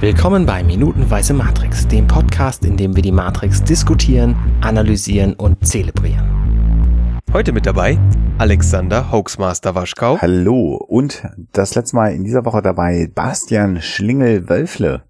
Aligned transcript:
Willkommen 0.00 0.46
bei 0.46 0.64
Minutenweise 0.64 1.34
Matrix, 1.34 1.86
dem 1.86 2.06
Podcast, 2.06 2.64
in 2.64 2.78
dem 2.78 2.96
wir 2.96 3.02
die 3.02 3.12
Matrix 3.12 3.62
diskutieren, 3.62 4.34
analysieren 4.62 5.34
und 5.34 5.66
zelebrieren. 5.66 7.20
Heute 7.34 7.52
mit 7.52 7.66
dabei 7.66 7.98
Alexander 8.38 9.12
Hoaxmaster 9.12 9.74
Waschkau. 9.74 10.16
Hallo 10.18 10.76
und 10.76 11.22
das 11.52 11.74
letzte 11.74 11.96
Mal 11.96 12.14
in 12.14 12.24
dieser 12.24 12.46
Woche 12.46 12.62
dabei 12.62 13.10
Bastian 13.14 13.82
Schlingel-Wölfle. 13.82 15.02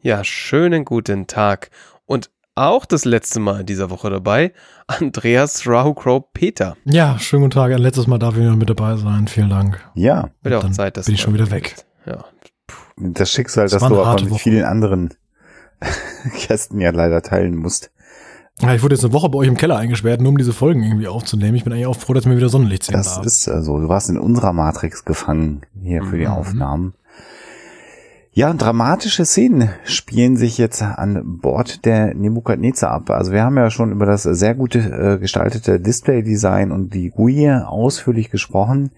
Ja, 0.00 0.24
schönen 0.24 0.84
guten 0.84 1.28
Tag. 1.28 1.70
Und 2.04 2.30
auch 2.56 2.86
das 2.86 3.04
letzte 3.04 3.38
Mal 3.38 3.60
in 3.60 3.66
dieser 3.66 3.90
Woche 3.90 4.10
dabei 4.10 4.52
Andreas 4.88 5.68
Rahukrow 5.68 6.24
Peter. 6.32 6.76
Ja, 6.84 7.16
schönen 7.20 7.42
guten 7.44 7.54
Tag. 7.54 7.78
Letztes 7.78 8.08
Mal 8.08 8.18
darf 8.18 8.36
ich 8.36 8.42
noch 8.42 8.56
mit 8.56 8.68
dabei 8.68 8.96
sein. 8.96 9.28
Vielen 9.28 9.50
Dank. 9.50 9.88
Ja. 9.94 10.30
Wird 10.42 10.56
auch 10.56 10.62
Dann 10.62 10.72
Zeit, 10.72 10.96
dass 10.96 11.06
bin 11.06 11.14
ich 11.14 11.20
schon 11.20 11.32
wieder 11.32 11.52
weg. 11.52 11.76
Ja. 12.06 12.24
Das 13.00 13.30
Schicksal, 13.30 13.64
Das 13.68 13.80
das, 13.80 13.88
du 13.88 14.04
harte 14.04 14.24
mit 14.24 14.36
vielen 14.36 14.64
anderen 14.64 15.10
Gästen 16.46 16.80
ja 16.80 16.90
leider 16.90 17.22
teilen 17.22 17.56
musst. 17.56 17.90
Ja, 18.60 18.74
ich 18.74 18.82
wurde 18.82 18.94
jetzt 18.94 19.04
eine 19.04 19.14
Woche 19.14 19.30
bei 19.30 19.38
euch 19.38 19.48
im 19.48 19.56
Keller 19.56 19.76
eingesperrt, 19.78 20.20
nur 20.20 20.28
um 20.30 20.36
diese 20.36 20.52
Folgen 20.52 20.82
irgendwie 20.82 21.08
aufzunehmen. 21.08 21.54
Ich 21.56 21.64
bin 21.64 21.72
eigentlich 21.72 21.86
auch 21.86 21.96
froh, 21.96 22.12
dass 22.12 22.26
mir 22.26 22.36
wieder 22.36 22.50
Sonnenlicht 22.50 22.84
sehen 22.84 22.92
Das 22.92 23.14
darf. 23.14 23.24
ist 23.24 23.48
also, 23.48 23.78
du 23.78 23.88
warst 23.88 24.10
in 24.10 24.18
unserer 24.18 24.52
Matrix 24.52 25.04
gefangen 25.06 25.62
hier 25.80 26.02
für 26.04 26.18
die 26.18 26.26
Mhm. 26.26 26.32
Aufnahmen. 26.32 26.94
Ja, 28.32 28.52
dramatische 28.52 29.24
Szenen 29.24 29.70
spielen 29.84 30.36
sich 30.36 30.56
jetzt 30.58 30.82
an 30.82 31.38
Bord 31.40 31.84
der 31.84 32.14
Nebukadnezar 32.14 32.90
ab. 32.90 33.10
Also 33.10 33.32
wir 33.32 33.42
haben 33.42 33.56
ja 33.56 33.70
schon 33.70 33.90
über 33.92 34.06
das 34.06 34.22
sehr 34.22 34.54
gute 34.54 34.78
äh, 34.78 35.18
gestaltete 35.18 35.80
Display-Design 35.80 36.70
und 36.70 36.94
die 36.94 37.10
GUI 37.10 37.50
ausführlich 37.50 38.30
gesprochen. 38.30 38.92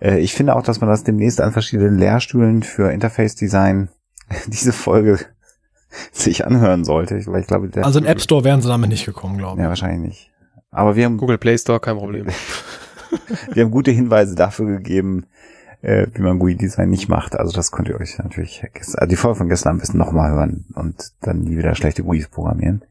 Äh, 0.00 0.18
ich 0.18 0.34
finde 0.34 0.56
auch, 0.56 0.62
dass 0.62 0.80
man 0.80 0.90
das 0.90 1.04
demnächst 1.04 1.40
an 1.40 1.52
verschiedenen 1.52 1.98
Lehrstühlen 1.98 2.62
für 2.62 2.90
Interface-Design 2.90 3.88
diese 4.46 4.72
Folge 4.72 5.18
sich 6.12 6.46
anhören 6.46 6.84
sollte. 6.84 7.16
Ich, 7.16 7.26
weil 7.26 7.40
ich 7.40 7.46
glaube, 7.46 7.68
der, 7.68 7.84
also 7.84 7.98
in 7.98 8.06
App 8.06 8.20
Store 8.20 8.44
wären 8.44 8.60
sie 8.60 8.68
damit 8.68 8.90
nicht 8.90 9.06
gekommen, 9.06 9.38
glaube 9.38 9.58
ich. 9.58 9.62
Ja, 9.62 9.68
wahrscheinlich 9.68 10.08
nicht. 10.08 10.30
Aber 10.70 10.96
wir 10.96 11.04
haben 11.04 11.18
Google 11.18 11.38
Play 11.38 11.58
Store, 11.58 11.80
kein 11.80 11.96
Problem. 11.96 12.26
wir 13.52 13.64
haben 13.64 13.70
gute 13.70 13.90
Hinweise 13.90 14.36
dafür 14.36 14.66
gegeben, 14.66 15.26
äh, 15.82 16.06
wie 16.14 16.22
man 16.22 16.38
GUI-Design 16.38 16.88
nicht 16.88 17.08
macht. 17.08 17.36
Also 17.36 17.52
das 17.52 17.72
könnt 17.72 17.88
ihr 17.88 17.98
euch 17.98 18.18
natürlich 18.18 18.64
also 18.94 19.06
die 19.06 19.16
Folge 19.16 19.38
von 19.38 19.48
gestern 19.48 19.72
am 19.72 19.78
besten 19.78 19.98
nochmal 19.98 20.30
hören 20.30 20.66
und 20.74 21.12
dann 21.22 21.40
nie 21.40 21.56
wieder 21.56 21.74
schlechte 21.74 22.04
GUIs 22.04 22.28
programmieren. 22.28 22.82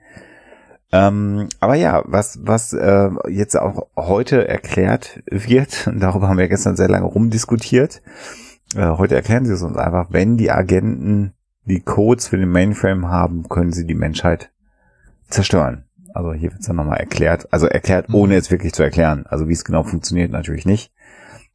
Ähm, 0.92 1.50
aber 1.60 1.76
ja, 1.76 2.02
was, 2.06 2.40
was 2.42 2.74
äh, 2.74 3.10
jetzt 3.30 3.56
auch 3.56 3.88
heute 3.96 4.48
erklärt 4.48 5.22
wird, 5.30 5.88
und 5.88 6.00
darüber 6.02 6.28
haben 6.30 6.38
wir 6.38 6.48
gestern 6.48 6.76
sehr 6.76 6.90
lange 6.90 7.06
rumdiskutiert, 7.06 8.02
äh, 8.76 8.88
heute 8.98 9.16
erklären 9.16 9.46
sie 9.46 9.54
es 9.54 9.62
uns 9.62 9.78
einfach, 9.78 10.08
wenn 10.10 10.38
die 10.38 10.52
Agenten 10.52 11.34
die 11.66 11.82
Codes 11.82 12.28
für 12.28 12.38
den 12.38 12.50
Mainframe 12.52 13.08
haben, 13.10 13.48
können 13.48 13.72
sie 13.72 13.86
die 13.86 13.94
Menschheit 13.96 14.52
zerstören. 15.30 15.86
Also 16.16 16.34
hier 16.34 16.50
wird 16.52 16.62
es 16.62 16.68
dann 16.68 16.78
nochmal 16.78 16.98
erklärt. 16.98 17.48
Also 17.54 17.68
erklärt, 17.68 18.10
Mhm. 18.10 18.16
ohne 18.16 18.36
es 18.36 18.50
wirklich 18.50 18.74
zu 18.74 18.82
erklären. 18.82 19.26
Also 19.28 19.48
wie 19.48 19.54
es 19.54 19.64
genau 19.64 19.84
funktioniert, 19.84 20.32
natürlich 20.32 20.66
nicht. 20.66 20.92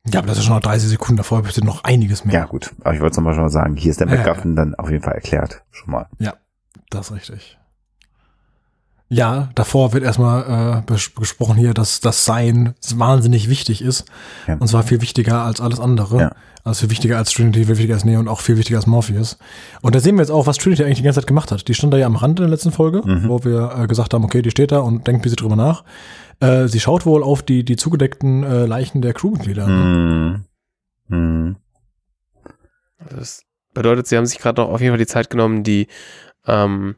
Ja, 0.06 0.20
aber 0.20 0.28
das 0.28 0.38
ist 0.38 0.44
schon 0.44 0.54
noch 0.54 0.62
30 0.62 0.90
Sekunden 0.90 1.16
davor, 1.16 1.42
bitte 1.42 1.64
noch 1.64 1.82
einiges 1.82 2.24
mehr. 2.24 2.34
Ja, 2.34 2.44
gut. 2.44 2.72
Aber 2.82 2.94
ich 2.94 3.00
wollte 3.00 3.14
zum 3.16 3.24
Beispiel 3.24 3.42
mal 3.42 3.48
sagen, 3.48 3.74
hier 3.74 3.90
ist 3.90 3.98
der 4.00 4.06
Ja, 4.06 4.14
ja, 4.14 4.20
MacGuffin 4.20 4.54
dann 4.54 4.74
auf 4.76 4.90
jeden 4.90 5.02
Fall 5.02 5.14
erklärt. 5.14 5.64
Schon 5.72 5.90
mal. 5.90 6.06
Das 6.90 7.10
ist 7.10 7.16
richtig. 7.16 7.58
Ja, 9.08 9.50
davor 9.54 9.92
wird 9.92 10.02
erstmal 10.02 10.78
äh, 10.78 10.82
bes 10.86 11.10
besprochen 11.10 11.56
hier, 11.56 11.74
dass 11.74 12.00
das 12.00 12.24
Sein 12.24 12.74
wahnsinnig 12.94 13.48
wichtig 13.48 13.82
ist. 13.82 14.06
Ja. 14.48 14.56
Und 14.56 14.66
zwar 14.66 14.82
viel 14.82 15.00
wichtiger 15.02 15.42
als 15.42 15.60
alles 15.60 15.78
andere. 15.78 16.18
Ja. 16.18 16.32
Also 16.64 16.80
viel 16.80 16.90
wichtiger 16.90 17.18
als 17.18 17.30
Trinity, 17.30 17.60
viel 17.66 17.68
wichtiger 17.76 17.94
als 17.94 18.06
Neo 18.06 18.18
und 18.18 18.28
auch 18.28 18.40
viel 18.40 18.56
wichtiger 18.56 18.78
als 18.78 18.86
Morpheus. 18.86 19.38
Und 19.82 19.94
da 19.94 20.00
sehen 20.00 20.16
wir 20.16 20.22
jetzt 20.22 20.30
auch, 20.30 20.46
was 20.46 20.56
Trinity 20.56 20.82
eigentlich 20.82 20.98
die 20.98 21.04
ganze 21.04 21.20
Zeit 21.20 21.26
gemacht 21.26 21.52
hat. 21.52 21.68
Die 21.68 21.74
stand 21.74 21.92
da 21.92 21.98
ja 21.98 22.06
am 22.06 22.16
Rand 22.16 22.40
in 22.40 22.44
der 22.46 22.50
letzten 22.50 22.72
Folge, 22.72 23.02
Mhm. 23.04 23.28
wo 23.28 23.44
wir 23.44 23.74
äh, 23.78 23.86
gesagt 23.86 24.14
haben, 24.14 24.24
okay, 24.24 24.40
die 24.40 24.50
steht 24.50 24.72
da 24.72 24.78
und 24.78 25.06
denkt 25.06 25.20
ein 25.20 25.22
bisschen 25.22 25.36
drüber 25.36 25.56
nach. 25.56 25.84
Äh, 26.40 26.66
sie 26.68 26.80
schaut 26.80 27.04
wohl 27.04 27.22
auf 27.22 27.42
die, 27.42 27.64
die 27.64 27.76
zugedeckten 27.76 28.42
äh, 28.42 28.64
Leichen 28.64 29.02
der 29.02 29.12
Crewmitglieder. 29.12 29.66
Hm. 29.66 30.44
Hm. 31.08 31.56
Das 33.10 33.42
bedeutet, 33.74 34.06
sie 34.06 34.16
haben 34.16 34.26
sich 34.26 34.38
gerade 34.38 34.62
noch 34.62 34.70
auf 34.70 34.80
jeden 34.80 34.92
Fall 34.92 34.98
die 34.98 35.06
Zeit 35.06 35.28
genommen, 35.30 35.62
die, 35.62 35.88
ähm, 36.46 36.96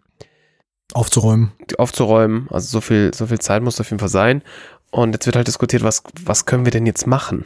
Aufzuräumen. 0.96 1.52
aufzuräumen. 1.78 2.48
Also 2.50 2.68
so 2.68 2.80
viel, 2.80 3.12
so 3.14 3.26
viel 3.26 3.38
Zeit 3.38 3.62
muss 3.62 3.80
auf 3.80 3.90
jeden 3.90 4.00
Fall 4.00 4.08
sein. 4.08 4.42
Und 4.90 5.12
jetzt 5.12 5.26
wird 5.26 5.36
halt 5.36 5.46
diskutiert, 5.46 5.82
was, 5.82 6.02
was 6.24 6.46
können 6.46 6.64
wir 6.64 6.72
denn 6.72 6.86
jetzt 6.86 7.06
machen? 7.06 7.44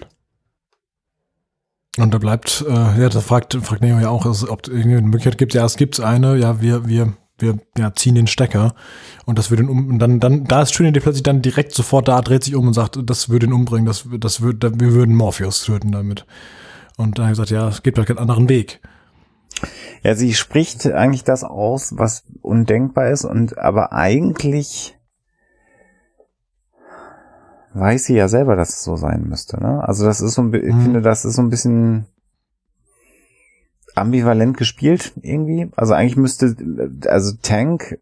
Und 1.98 2.14
da 2.14 2.18
bleibt, 2.18 2.64
äh, 2.68 2.72
ja, 2.72 3.08
da 3.08 3.20
fragt, 3.20 3.54
fragt 3.54 3.82
Neo 3.82 3.98
ja 3.98 4.08
auch, 4.08 4.24
also, 4.24 4.48
ob 4.50 4.62
es 4.62 4.72
irgendwie 4.72 4.96
eine 4.96 5.06
Möglichkeit 5.06 5.38
gibt. 5.38 5.54
Ja, 5.54 5.64
es 5.64 5.76
gibt 5.76 5.98
eine, 5.98 6.36
ja, 6.36 6.60
wir, 6.60 6.86
wir, 6.86 7.14
wir 7.38 7.58
ja, 7.76 7.92
ziehen 7.94 8.14
den 8.14 8.28
Stecker 8.28 8.74
und 9.24 9.38
das 9.38 9.50
würde 9.50 9.64
ihn 9.64 9.68
um, 9.68 9.88
und 9.88 9.98
dann, 9.98 10.20
dann, 10.20 10.44
da 10.44 10.62
ist 10.62 10.74
Trinity 10.74 11.00
plötzlich 11.00 11.24
dann 11.24 11.42
direkt 11.42 11.74
sofort 11.74 12.06
da, 12.06 12.20
dreht 12.20 12.44
sich 12.44 12.54
um 12.54 12.68
und 12.68 12.74
sagt, 12.74 12.98
das 13.02 13.28
würde 13.28 13.46
ihn 13.46 13.52
umbringen, 13.52 13.86
das, 13.86 14.04
das 14.18 14.40
würde, 14.40 14.78
wir 14.78 14.92
würden 14.92 15.16
Morpheus 15.16 15.64
töten 15.64 15.90
damit. 15.90 16.26
Und 16.96 17.18
da 17.18 17.22
hat 17.22 17.28
er 17.28 17.32
gesagt, 17.32 17.50
ja, 17.50 17.68
es 17.68 17.82
gibt 17.82 17.98
halt 17.98 18.06
keinen 18.06 18.18
anderen 18.18 18.48
Weg. 18.48 18.80
Ja, 20.02 20.14
sie 20.14 20.34
spricht 20.34 20.86
eigentlich 20.86 21.24
das 21.24 21.44
aus, 21.44 21.96
was 21.98 22.24
undenkbar 22.42 23.10
ist 23.10 23.24
und 23.24 23.58
aber 23.58 23.92
eigentlich 23.92 24.96
weiß 27.74 28.04
sie 28.04 28.14
ja 28.14 28.28
selber, 28.28 28.56
dass 28.56 28.70
es 28.70 28.82
so 28.82 28.96
sein 28.96 29.24
müsste. 29.28 29.60
Ne? 29.60 29.86
Also 29.86 30.04
das 30.04 30.20
ist 30.20 30.34
so 30.34 30.42
ein, 30.42 30.54
ich 30.54 30.62
Mhm. 30.62 30.80
finde, 30.82 31.02
das 31.02 31.24
ist 31.24 31.36
so 31.36 31.42
ein 31.42 31.50
bisschen 31.50 32.06
ambivalent 33.94 34.56
gespielt 34.56 35.12
irgendwie. 35.22 35.70
Also 35.76 35.94
eigentlich 35.94 36.16
müsste, 36.16 36.56
also 37.06 37.36
Tank 37.42 37.98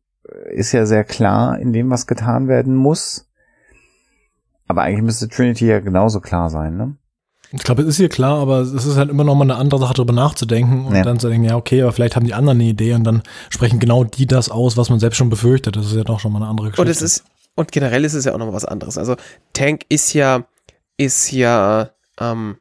ist 0.50 0.72
ja 0.72 0.86
sehr 0.86 1.04
klar 1.04 1.58
in 1.58 1.72
dem, 1.72 1.90
was 1.90 2.06
getan 2.06 2.48
werden 2.48 2.74
muss. 2.74 3.26
Aber 4.66 4.82
eigentlich 4.82 5.02
müsste 5.02 5.28
Trinity 5.28 5.66
ja 5.66 5.80
genauso 5.80 6.20
klar 6.20 6.50
sein, 6.50 6.76
ne? 6.76 6.96
Ich 7.52 7.62
glaube, 7.62 7.82
es 7.82 7.88
ist 7.88 7.96
hier 7.96 8.08
klar, 8.10 8.38
aber 8.40 8.60
es 8.60 8.72
ist 8.72 8.96
halt 8.96 9.08
immer 9.08 9.24
noch 9.24 9.34
mal 9.34 9.44
eine 9.44 9.56
andere 9.56 9.80
Sache, 9.80 9.94
darüber 9.94 10.12
nachzudenken 10.12 10.84
und 10.86 10.94
Ja. 10.94 11.02
dann 11.02 11.18
zu 11.18 11.28
denken, 11.28 11.44
ja, 11.46 11.56
okay, 11.56 11.80
aber 11.82 11.92
vielleicht 11.92 12.14
haben 12.14 12.26
die 12.26 12.34
anderen 12.34 12.58
eine 12.60 12.68
Idee 12.68 12.92
und 12.94 13.04
dann 13.04 13.22
sprechen 13.48 13.78
genau 13.78 14.04
die 14.04 14.26
das 14.26 14.50
aus, 14.50 14.76
was 14.76 14.90
man 14.90 15.00
selbst 15.00 15.16
schon 15.16 15.30
befürchtet. 15.30 15.76
Das 15.76 15.86
ist 15.86 15.94
ja 15.94 16.04
doch 16.04 16.20
schon 16.20 16.32
mal 16.32 16.40
eine 16.40 16.48
andere 16.48 16.66
Geschichte. 16.70 16.82
Und 16.82 16.88
es 16.88 17.00
ist, 17.00 17.24
und 17.54 17.72
generell 17.72 18.04
ist 18.04 18.14
es 18.14 18.26
ja 18.26 18.34
auch 18.34 18.38
noch 18.38 18.52
was 18.52 18.66
anderes. 18.66 18.98
Also 18.98 19.16
Tank 19.54 19.86
ist 19.88 20.12
ja, 20.12 20.44
ist 20.98 21.32
ja, 21.32 21.90
ähm, 22.20 22.58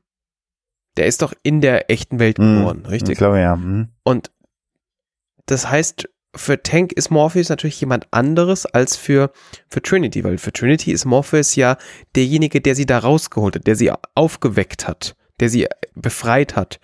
der 0.95 1.07
ist 1.07 1.21
doch 1.21 1.33
in 1.43 1.59
der 1.61 1.91
echten 1.91 2.17
Welt 2.19 2.37
Hm. 2.39 2.55
geboren, 2.59 2.81
Ich 2.85 2.91
richtig? 2.91 3.17
glaube 3.17 3.39
ja. 3.41 3.55
Hm. 3.55 3.89
Und 4.03 4.31
das 5.47 5.69
heißt, 5.69 6.07
für 6.35 6.61
Tank 6.61 6.91
ist 6.93 7.09
Morpheus 7.09 7.49
natürlich 7.49 7.79
jemand 7.81 8.07
anderes 8.11 8.65
als 8.65 8.95
für, 8.95 9.31
für 9.69 9.81
Trinity, 9.81 10.23
weil 10.23 10.37
für 10.37 10.53
Trinity 10.53 10.91
ist 10.91 11.05
Morpheus 11.05 11.55
ja 11.55 11.77
derjenige, 12.15 12.61
der 12.61 12.75
sie 12.75 12.85
da 12.85 12.99
rausgeholt 12.99 13.55
hat, 13.55 13.67
der 13.67 13.75
sie 13.75 13.91
aufgeweckt 14.15 14.87
hat, 14.87 15.15
der 15.39 15.49
sie 15.49 15.67
befreit 15.95 16.55
hat. 16.55 16.79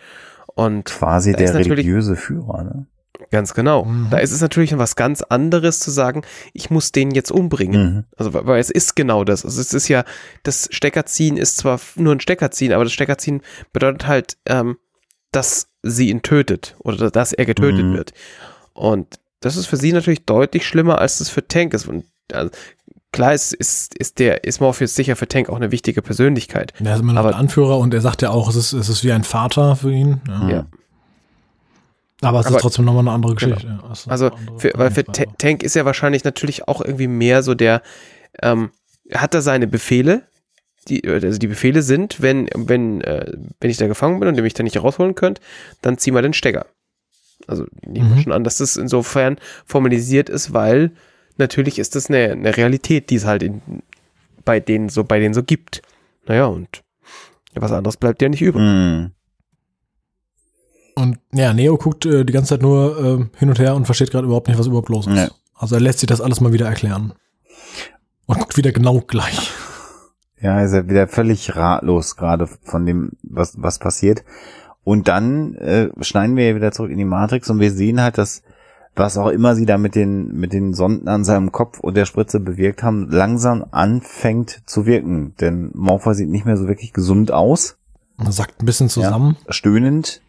Und 0.56 0.86
Quasi 0.86 1.34
der 1.34 1.54
religiöse 1.56 2.16
Führer, 2.16 2.64
ne? 2.64 2.88
ganz 3.32 3.54
genau, 3.54 3.86
Mhm. 3.86 4.08
da 4.12 4.18
ist 4.18 4.32
es 4.32 4.42
natürlich 4.42 4.78
was 4.78 4.96
ganz 4.96 5.22
anderes 5.24 5.80
zu 5.80 5.90
sagen, 5.92 6.24
ich 6.54 6.70
muss 6.70 6.92
den 6.92 7.12
jetzt 7.12 7.32
umbringen. 7.32 7.84
Mhm. 7.96 8.04
Also, 8.18 8.34
weil 8.34 8.60
es 8.60 8.70
ist 8.70 8.96
genau 8.96 9.24
das. 9.24 9.46
Also, 9.46 9.62
es 9.62 9.74
ist 9.74 9.88
ja, 9.88 10.04
das 10.44 10.68
Steckerziehen 10.72 11.38
ist 11.38 11.58
zwar 11.58 11.80
nur 11.96 12.14
ein 12.14 12.20
Steckerziehen, 12.20 12.74
aber 12.74 12.84
das 12.84 12.94
Steckerziehen 12.94 13.42
bedeutet 13.72 14.08
halt, 14.08 14.38
ähm, 14.46 14.78
dass 15.32 15.68
sie 15.84 16.10
ihn 16.10 16.22
tötet 16.22 16.76
oder 16.80 17.10
dass 17.12 17.34
er 17.34 17.46
getötet 17.46 17.86
Mhm. 17.86 17.94
wird. 17.96 18.14
Und 18.74 19.20
das 19.44 19.56
ist 19.58 19.66
für 19.68 19.78
sie 19.78 19.92
natürlich 19.94 20.26
deutlich 20.26 20.66
schlimmer, 20.68 21.00
als 21.00 21.18
das 21.20 21.30
für 21.30 21.48
Tank 21.48 21.74
ist. 21.74 21.88
Und, 21.88 22.06
also, 22.32 22.50
klar 23.12 23.34
ist, 23.34 23.54
ist, 23.54 23.96
ist 23.98 24.20
der, 24.20 24.44
ist 24.44 24.60
Morpheus 24.62 24.96
sicher 24.96 25.16
für 25.16 25.28
Tank 25.28 25.50
auch 25.50 25.56
eine 25.56 25.72
wichtige 25.72 26.02
Persönlichkeit. 26.02 26.74
Er 26.84 26.94
ist 26.96 27.02
immer 27.02 27.14
noch 27.14 27.20
Aber- 27.22 27.30
der 27.30 27.38
Anführer 27.40 27.78
und 27.78 27.94
er 27.94 28.02
sagt 28.02 28.22
ja 28.22 28.30
auch, 28.32 28.50
es 28.50 28.56
ist, 28.56 28.74
es 28.74 28.90
ist 28.90 29.04
wie 29.04 29.12
ein 29.12 29.24
Vater 29.24 29.76
für 29.76 29.92
ihn. 29.92 30.22
Ja. 30.28 30.50
Ja. 30.50 30.66
Aber 32.22 32.40
es 32.40 32.46
Aber- 32.46 32.56
ist 32.56 32.62
trotzdem 32.62 32.86
nochmal 32.86 33.02
eine 33.04 33.12
andere 33.12 33.36
Genau. 33.36 33.56
Geschichte. 33.56 33.80
Ja, 33.84 33.92
es 33.92 34.00
ist 34.02 34.08
Also, 34.08 34.30
andere 34.30 34.60
für, 34.60 34.72
weil 34.76 34.92
für 34.92 35.04
Ta. 35.04 35.24
Tank 35.38 35.62
ist 35.64 35.76
er 35.76 35.86
wahrscheinlich 35.86 36.24
natürlich 36.24 36.68
auch 36.68 36.82
irgendwie 36.82 37.08
mehr 37.08 37.44
so 37.44 37.54
der, 37.54 37.82
ähm, 38.42 38.72
hat 39.14 39.34
er 39.36 39.42
seine 39.42 39.68
Befehle, 39.68 40.24
die, 40.88 41.06
also 41.08 41.38
die 41.38 41.48
Befehle 41.48 41.82
sind, 41.82 42.22
wenn, 42.22 42.50
wenn, 42.56 43.02
äh, 43.02 43.32
wenn 43.60 43.70
ich 43.70 43.78
da 43.78 43.88
gefangen 43.88 44.20
bin 44.20 44.30
und 44.30 44.36
ihr 44.38 44.44
mich 44.44 44.54
da 44.54 44.64
nicht 44.64 44.82
rausholen 44.82 45.16
könnt, 45.16 45.40
dann 45.82 45.98
zieh 45.98 46.12
mal 46.12 46.22
den 46.22 46.34
Stecker. 46.34 46.66
Also 47.48 47.66
nehmen 47.86 48.10
wir 48.10 48.16
Mhm. 48.18 48.22
schon 48.24 48.32
an, 48.32 48.44
dass 48.44 48.58
das 48.58 48.78
insofern 48.78 49.38
formalisiert 49.66 50.30
ist, 50.30 50.54
weil 50.54 50.92
natürlich 51.38 51.80
ist 51.80 51.96
das 51.96 52.10
eine, 52.10 52.32
eine 52.32 52.56
Realität, 52.56 53.10
die 53.10 53.16
es 53.16 53.26
halt 53.26 53.44
in, 53.44 53.62
bei 54.46 54.60
denen 54.60 54.90
so, 54.90 55.04
bei 55.04 55.20
denen 55.20 55.34
so 55.34 55.44
gibt. 55.44 55.82
Naja, 56.26 56.46
und 56.46 56.84
was 57.56 57.72
anderes 57.72 57.98
bleibt 57.98 58.22
ja 58.22 58.30
nicht 58.30 58.42
übrig. 58.42 58.64
Mhm. 58.64 59.12
Und 60.96 61.18
ja, 61.34 61.54
Neo 61.54 61.78
guckt 61.78 62.06
äh, 62.06 62.24
die 62.24 62.34
ganze 62.34 62.50
Zeit 62.50 62.62
nur 62.62 62.98
äh, 62.98 63.40
hin 63.40 63.50
und 63.50 63.60
her 63.60 63.76
und 63.76 63.86
versteht 63.86 64.12
gerade 64.12 64.26
überhaupt 64.26 64.48
nicht, 64.48 64.60
was 64.60 64.68
überhaupt 64.68 64.90
los 64.90 65.08
ist. 65.08 65.14
Nee. 65.14 65.28
Also 65.56 65.76
er 65.76 65.82
lässt 65.82 66.00
sich 66.00 66.08
das 66.08 66.22
alles 66.22 66.40
mal 66.40 66.54
wieder 66.54 66.68
erklären. 66.68 67.14
Und 68.26 68.40
guckt 68.40 68.58
wieder 68.58 68.72
genau 68.72 69.02
gleich. 69.02 69.52
Ja, 70.40 70.62
ist 70.62 70.74
er 70.74 70.90
wieder 70.90 71.08
völlig 71.08 71.56
ratlos 71.56 72.16
gerade 72.16 72.48
von 72.48 72.86
dem, 72.86 73.12
was, 73.24 73.54
was 73.58 73.80
passiert. 73.80 74.24
Und 74.84 75.08
dann 75.08 75.56
äh, 75.56 75.90
schneiden 76.02 76.36
wir 76.36 76.48
ja 76.48 76.56
wieder 76.56 76.72
zurück 76.72 76.92
in 76.92 76.98
die 76.98 77.06
Matrix 77.06 77.50
und 77.50 77.60
wir 77.60 77.72
sehen 77.72 78.02
halt, 78.02 78.18
dass 78.18 78.44
was 78.96 79.18
auch 79.18 79.30
immer 79.30 79.56
sie 79.56 79.66
da 79.66 79.78
mit 79.78 79.96
den, 79.96 80.36
mit 80.36 80.54
den 80.54 80.74
Sonden 80.74 81.08
an 81.08 81.24
seinem 81.24 81.52
Kopf 81.52 81.80
und 81.80 81.98
der 81.98 82.06
Spritze 82.06 82.40
bewirkt 82.40 82.84
haben, 82.84 83.10
langsam 83.10 83.66
anfängt 83.72 84.62
zu 84.68 84.86
wirken. 84.86 85.34
Denn 85.42 85.72
Morpher 85.74 86.14
sieht 86.14 86.30
nicht 86.30 86.46
mehr 86.46 86.58
so 86.58 86.68
wirklich 86.68 86.94
gesund 86.94 87.32
aus. 87.32 87.78
Er 88.24 88.32
sackt 88.32 88.62
ein 88.62 88.66
bisschen 88.68 88.90
zusammen. 88.90 89.38
Ja, 89.48 89.54
stöhnend. 89.54 90.22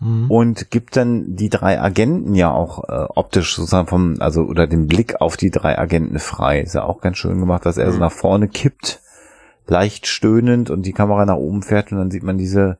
Mhm. 0.00 0.30
Und 0.30 0.70
gibt 0.70 0.96
dann 0.96 1.36
die 1.36 1.50
drei 1.50 1.78
Agenten 1.78 2.34
ja 2.34 2.50
auch 2.50 2.84
äh, 2.88 3.06
optisch 3.14 3.54
sozusagen 3.54 3.86
vom, 3.86 4.16
also 4.20 4.44
oder 4.44 4.66
den 4.66 4.86
Blick 4.86 5.20
auf 5.20 5.36
die 5.36 5.50
drei 5.50 5.78
Agenten 5.78 6.18
frei. 6.18 6.60
Ist 6.60 6.74
ja 6.74 6.84
auch 6.84 7.02
ganz 7.02 7.18
schön 7.18 7.38
gemacht, 7.38 7.66
dass 7.66 7.76
er 7.76 7.88
so 7.90 7.96
Mhm. 7.96 8.00
nach 8.00 8.12
vorne 8.12 8.48
kippt, 8.48 9.00
leicht 9.66 10.06
stöhnend 10.06 10.70
und 10.70 10.86
die 10.86 10.94
Kamera 10.94 11.26
nach 11.26 11.36
oben 11.36 11.62
fährt 11.62 11.92
und 11.92 11.98
dann 11.98 12.10
sieht 12.10 12.22
man 12.22 12.38
diese 12.38 12.78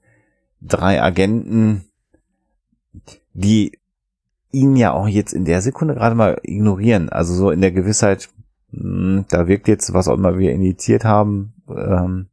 drei 0.61 1.03
Agenten, 1.03 1.85
die 3.33 3.79
ihn 4.53 4.77
ja 4.77 4.93
auch 4.93 5.07
jetzt 5.07 5.33
in 5.33 5.45
der 5.45 5.61
Sekunde 5.62 5.95
gerade 5.95 6.15
mal 6.15 6.39
ignorieren. 6.43 7.09
Also 7.09 7.35
so 7.35 7.51
in 7.51 7.61
der 7.61 7.73
Gewissheit, 7.73 8.29
mh, 8.73 9.25
da 9.29 9.47
wirkt 9.47 9.69
jetzt, 9.69 9.93
was 9.93 10.09
auch 10.09 10.15
immer 10.15 10.39
wir 10.39 10.53
initiiert 10.53 11.05
haben, 11.05 11.55
ähm, 11.69 12.27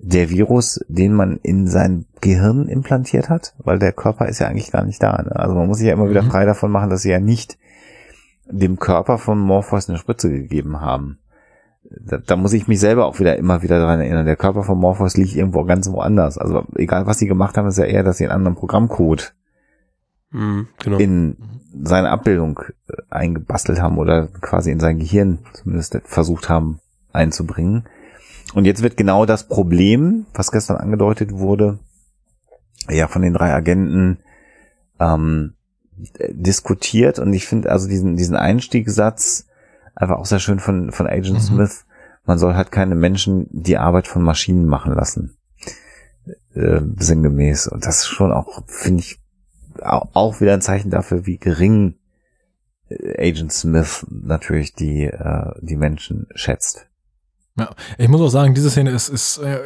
der 0.00 0.30
Virus, 0.30 0.78
den 0.86 1.12
man 1.12 1.38
in 1.42 1.66
sein 1.66 2.06
Gehirn 2.20 2.68
implantiert 2.68 3.28
hat, 3.28 3.54
weil 3.58 3.78
der 3.80 3.92
Körper 3.92 4.28
ist 4.28 4.38
ja 4.38 4.46
eigentlich 4.46 4.70
gar 4.70 4.84
nicht 4.84 5.02
da. 5.02 5.22
Ne? 5.22 5.34
Also 5.34 5.54
man 5.56 5.66
muss 5.66 5.78
sich 5.78 5.88
ja 5.88 5.92
immer 5.92 6.08
wieder 6.08 6.22
Mhm. 6.22 6.30
frei 6.30 6.44
davon 6.44 6.70
machen, 6.70 6.90
dass 6.90 7.02
sie 7.02 7.10
ja 7.10 7.18
nicht 7.18 7.58
dem 8.46 8.78
Körper 8.78 9.18
von 9.18 9.38
Morpheus 9.38 9.88
eine 9.88 9.98
Spritze 9.98 10.30
gegeben 10.30 10.80
haben. 10.80 11.18
Da, 11.90 12.18
da 12.18 12.36
muss 12.36 12.52
ich 12.52 12.68
mich 12.68 12.80
selber 12.80 13.06
auch 13.06 13.18
wieder 13.18 13.36
immer 13.36 13.62
wieder 13.62 13.78
daran 13.78 14.00
erinnern. 14.00 14.26
Der 14.26 14.36
Körper 14.36 14.62
von 14.62 14.78
Morpheus 14.78 15.16
liegt 15.16 15.34
irgendwo 15.34 15.64
ganz 15.64 15.90
woanders. 15.90 16.36
Also 16.36 16.64
egal, 16.76 17.06
was 17.06 17.18
sie 17.18 17.26
gemacht 17.26 17.56
haben, 17.56 17.68
ist 17.68 17.78
ja 17.78 17.84
eher, 17.84 18.02
dass 18.02 18.18
sie 18.18 18.24
einen 18.24 18.34
anderen 18.34 18.56
Programmcode 18.56 19.34
Mhm, 20.30 20.68
genau. 20.78 20.98
in 20.98 21.36
seine 21.82 22.10
Abbildung 22.10 22.60
äh, 22.88 22.96
eingebastelt 23.08 23.80
haben 23.80 23.98
oder 23.98 24.26
quasi 24.26 24.70
in 24.70 24.80
sein 24.80 24.98
Gehirn 24.98 25.38
zumindest 25.54 25.98
versucht 26.04 26.48
haben 26.48 26.80
einzubringen. 27.12 27.88
Und 28.54 28.64
jetzt 28.64 28.82
wird 28.82 28.96
genau 28.96 29.26
das 29.26 29.48
Problem, 29.48 30.26
was 30.34 30.52
gestern 30.52 30.76
angedeutet 30.76 31.32
wurde, 31.32 31.78
ja 32.90 33.08
von 33.08 33.22
den 33.22 33.34
drei 33.34 33.52
Agenten 33.52 34.18
ähm, 35.00 35.54
äh, 36.18 36.32
diskutiert. 36.32 37.18
Und 37.18 37.32
ich 37.32 37.46
finde 37.46 37.70
also 37.70 37.88
diesen, 37.88 38.16
diesen 38.16 38.36
Einstiegssatz 38.36 39.46
einfach 39.98 40.16
auch 40.16 40.26
sehr 40.26 40.38
schön 40.38 40.60
von, 40.60 40.92
von 40.92 41.06
Agent 41.06 41.34
Mhm. 41.36 41.40
Smith. 41.40 41.84
Man 42.24 42.38
soll 42.38 42.54
halt 42.54 42.70
keine 42.72 42.94
Menschen 42.94 43.46
die 43.50 43.78
Arbeit 43.78 44.06
von 44.06 44.22
Maschinen 44.22 44.66
machen 44.66 44.92
lassen. 44.94 45.36
Äh, 46.54 46.80
sinngemäß. 46.98 47.66
Und 47.68 47.86
das 47.86 47.98
ist 48.00 48.06
schon 48.06 48.32
auch, 48.32 48.62
finde 48.66 49.00
ich, 49.00 49.18
au- 49.80 50.08
auch 50.12 50.40
wieder 50.40 50.52
ein 50.54 50.60
Zeichen 50.60 50.90
dafür, 50.90 51.26
wie 51.26 51.38
gering 51.38 51.94
äh, 52.88 53.28
Agent 53.30 53.52
Smith 53.52 54.06
natürlich 54.10 54.74
die, 54.74 55.04
äh, 55.04 55.52
die 55.60 55.76
Menschen 55.76 56.26
schätzt. 56.34 56.86
Ich 57.96 58.08
muss 58.08 58.20
auch 58.20 58.28
sagen, 58.28 58.54
diese 58.54 58.70
Szene 58.70 58.90
ist, 58.90 59.08
ist 59.08 59.38
äh, 59.38 59.58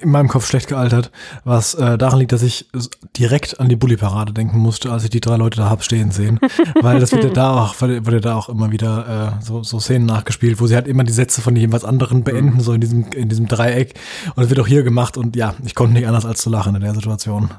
in 0.00 0.10
meinem 0.10 0.28
Kopf 0.28 0.46
schlecht 0.46 0.68
gealtert, 0.68 1.10
was 1.44 1.74
äh, 1.74 1.98
daran 1.98 2.18
liegt, 2.18 2.32
dass 2.32 2.42
ich 2.42 2.68
direkt 3.16 3.60
an 3.60 3.68
die 3.68 3.76
Bulli-Parade 3.76 4.32
denken 4.32 4.58
musste, 4.58 4.92
als 4.92 5.04
ich 5.04 5.10
die 5.10 5.20
drei 5.20 5.36
Leute 5.36 5.58
da 5.58 5.70
hab 5.70 5.82
stehen 5.82 6.10
sehen. 6.10 6.38
Weil 6.80 7.00
das 7.00 7.12
wird 7.12 7.24
ja 7.24 7.30
da 7.30 7.54
auch, 7.54 7.80
wird 7.80 8.06
ja 8.06 8.20
da 8.20 8.36
auch 8.36 8.48
immer 8.48 8.72
wieder 8.72 9.36
äh, 9.38 9.44
so, 9.44 9.62
so 9.62 9.80
Szenen 9.80 10.06
nachgespielt, 10.06 10.60
wo 10.60 10.66
sie 10.66 10.74
halt 10.74 10.86
immer 10.86 11.04
die 11.04 11.12
Sätze 11.12 11.40
von 11.40 11.56
jeweils 11.56 11.84
anderen 11.84 12.24
beenden, 12.24 12.60
so 12.60 12.72
in 12.72 12.80
diesem, 12.80 13.06
in 13.12 13.28
diesem 13.28 13.46
Dreieck. 13.46 13.94
Und 14.34 14.42
das 14.42 14.50
wird 14.50 14.60
auch 14.60 14.66
hier 14.66 14.82
gemacht 14.82 15.16
und 15.16 15.36
ja, 15.36 15.54
ich 15.64 15.74
konnte 15.74 15.94
nicht 15.94 16.06
anders 16.06 16.26
als 16.26 16.42
zu 16.42 16.50
lachen 16.50 16.74
in 16.74 16.82
der 16.82 16.94
Situation. 16.94 17.50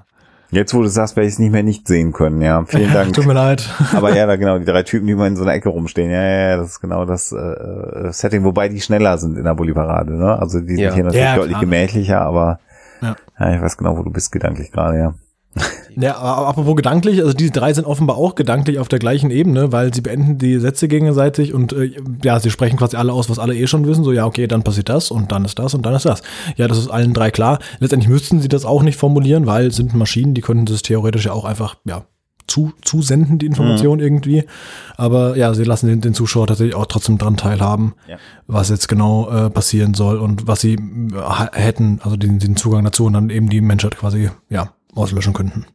Jetzt, 0.50 0.74
wo 0.74 0.82
du 0.82 0.88
sagst, 0.88 1.16
werde 1.18 1.28
ich 1.28 1.34
es 1.34 1.40
nicht 1.40 1.52
mehr 1.52 1.64
nicht 1.64 1.88
sehen 1.88 2.14
können, 2.14 2.42
ja. 2.42 2.64
Vielen 2.66 2.94
Dank. 2.94 3.14
Tut 3.14 3.26
mir 3.26 3.34
leid. 3.34 3.70
Aber 3.96 4.16
ja, 4.16 4.26
da 4.28 4.36
genau, 4.38 4.58
die 4.58 4.66
drei 4.66 4.84
Typen, 4.84 5.08
die 5.08 5.14
immer 5.14 5.28
in 5.28 5.36
so 5.36 5.44
einer 5.44 5.54
Ecke 5.54 5.70
rumstehen. 5.70 6.10
Ja, 6.10 6.22
ja, 6.24 6.50
ja, 6.52 6.58
das 6.58 6.68
ist 6.72 6.80
genau 6.80 7.06
das 7.06 7.32
äh, 7.34 7.36
äh, 7.38 8.12
Setting, 8.14 8.44
wobei 8.44 8.70
die 8.70 8.80
schneller 8.80 9.18
sind 9.18 9.38
in 9.38 9.44
der 9.44 9.56
Bulli-Parade, 9.56 10.14
ne? 10.14 10.40
Also 10.40 10.60
die 10.62 10.76
sind 10.76 10.80
Ja. 10.80 10.94
hier 10.94 11.04
natürlich 11.04 11.26
Ja, 11.26 11.36
deutlich 11.36 11.60
gemächlicher, 11.60 12.22
aber 12.22 12.60
Ja. 13.02 13.16
ja. 13.40 13.56
ich 13.56 13.62
weiß 13.62 13.78
genau, 13.78 13.98
wo 13.98 14.04
du 14.04 14.10
bist 14.12 14.32
gedanklich 14.32 14.72
gerade, 14.72 14.98
ja. 14.98 15.14
Ja, 16.00 16.18
aber 16.18 16.48
apropos 16.48 16.76
gedanklich, 16.76 17.22
also 17.22 17.34
diese 17.34 17.52
drei 17.52 17.74
sind 17.74 17.86
offenbar 17.86 18.18
auch 18.18 18.36
gedanklich 18.36 18.78
auf 18.78 18.88
der 18.88 19.00
gleichen 19.00 19.32
Ebene, 19.32 19.72
weil 19.72 19.92
sie 19.94 20.02
beenden 20.02 20.38
die 20.38 20.60
Sätze 20.60 20.88
gegenseitig 20.88 21.54
und 21.56 21.74
äh, 21.74 21.92
ja, 22.24 22.40
sie 22.40 22.52
sprechen 22.52 22.78
quasi 22.78 22.96
alle 22.98 23.14
aus, 23.14 23.30
was 23.32 23.40
alle 23.40 23.56
eh 23.56 23.66
schon 23.66 23.88
wissen. 23.88 24.04
So, 24.04 24.12
ja, 24.12 24.26
okay, 24.26 24.46
dann 24.46 24.62
passiert 24.64 24.90
das 24.90 25.10
und 25.10 25.32
dann 25.32 25.44
ist 25.44 25.58
das 25.58 25.74
und 25.74 25.86
dann 25.86 25.96
ist 25.96 26.06
das. 26.06 26.22
Ja, 26.56 26.68
das 26.68 26.78
ist 26.78 26.90
allen 26.90 27.14
drei 27.16 27.32
klar. 27.32 27.58
Letztendlich 27.80 28.10
müssten 28.10 28.42
sie 28.42 28.48
das 28.48 28.64
auch 28.64 28.84
nicht 28.84 28.98
formulieren, 29.00 29.48
weil 29.48 29.72
sind 29.72 29.96
Maschinen, 29.96 30.36
die 30.36 30.42
könnten 30.42 30.66
das 30.66 30.84
theoretisch 30.84 31.26
ja 31.26 31.32
auch 31.34 31.46
einfach, 31.46 31.78
ja, 31.86 32.04
zu, 32.46 32.72
zusenden, 32.82 33.40
die 33.40 33.46
Information 33.46 34.00
irgendwie. 34.00 34.46
Aber 34.96 35.36
ja, 35.36 35.54
sie 35.54 35.64
lassen 35.66 35.88
den, 35.88 36.00
den 36.02 36.14
Zuschauer 36.14 36.48
tatsächlich 36.48 36.76
auch 36.76 36.86
trotzdem 36.86 37.18
dran 37.18 37.36
teilhaben, 37.38 37.94
Ja. 38.08 38.18
was 38.46 38.70
jetzt 38.70 38.88
genau 38.88 39.30
äh, 39.30 39.50
passieren 39.50 39.96
soll 39.96 40.18
und 40.18 40.48
was 40.48 40.62
sie 40.62 40.76
äh, 40.76 41.48
hätten, 41.54 42.00
also 42.04 42.16
den, 42.16 42.40
den 42.40 42.56
Zugang 42.56 42.86
dazu 42.86 43.06
und 43.06 43.14
dann 43.14 43.30
eben 43.32 43.50
die 43.50 43.60
Menschheit 43.62 43.98
quasi, 43.98 44.30
ja, 44.50 44.70
auslöschen 44.98 45.34
könnten. 45.34 45.66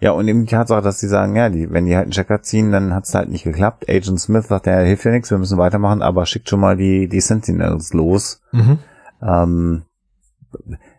Ja, 0.00 0.12
und 0.12 0.28
eben 0.28 0.40
die 0.46 0.50
Tatsache, 0.50 0.82
dass 0.82 1.00
sie 1.00 1.08
sagen, 1.08 1.34
ja, 1.36 1.48
die, 1.48 1.70
wenn 1.72 1.86
die 1.86 1.94
halt 1.96 2.04
einen 2.04 2.12
Checker 2.12 2.42
ziehen, 2.42 2.70
dann 2.72 2.94
hat's 2.94 3.14
halt 3.14 3.28
nicht 3.30 3.44
geklappt. 3.44 3.88
Agent 3.88 4.20
Smith 4.20 4.46
sagt, 4.48 4.66
ja, 4.66 4.78
hilft 4.80 5.04
ja 5.04 5.10
nichts, 5.12 5.30
wir 5.30 5.38
müssen 5.38 5.58
weitermachen, 5.58 6.02
aber 6.02 6.26
schickt 6.26 6.48
schon 6.48 6.60
mal 6.60 6.76
die, 6.76 7.08
die 7.08 7.20
Sentinels 7.20 7.92
los. 7.92 8.40
Mhm. 8.52 8.78
Ähm, 9.22 9.82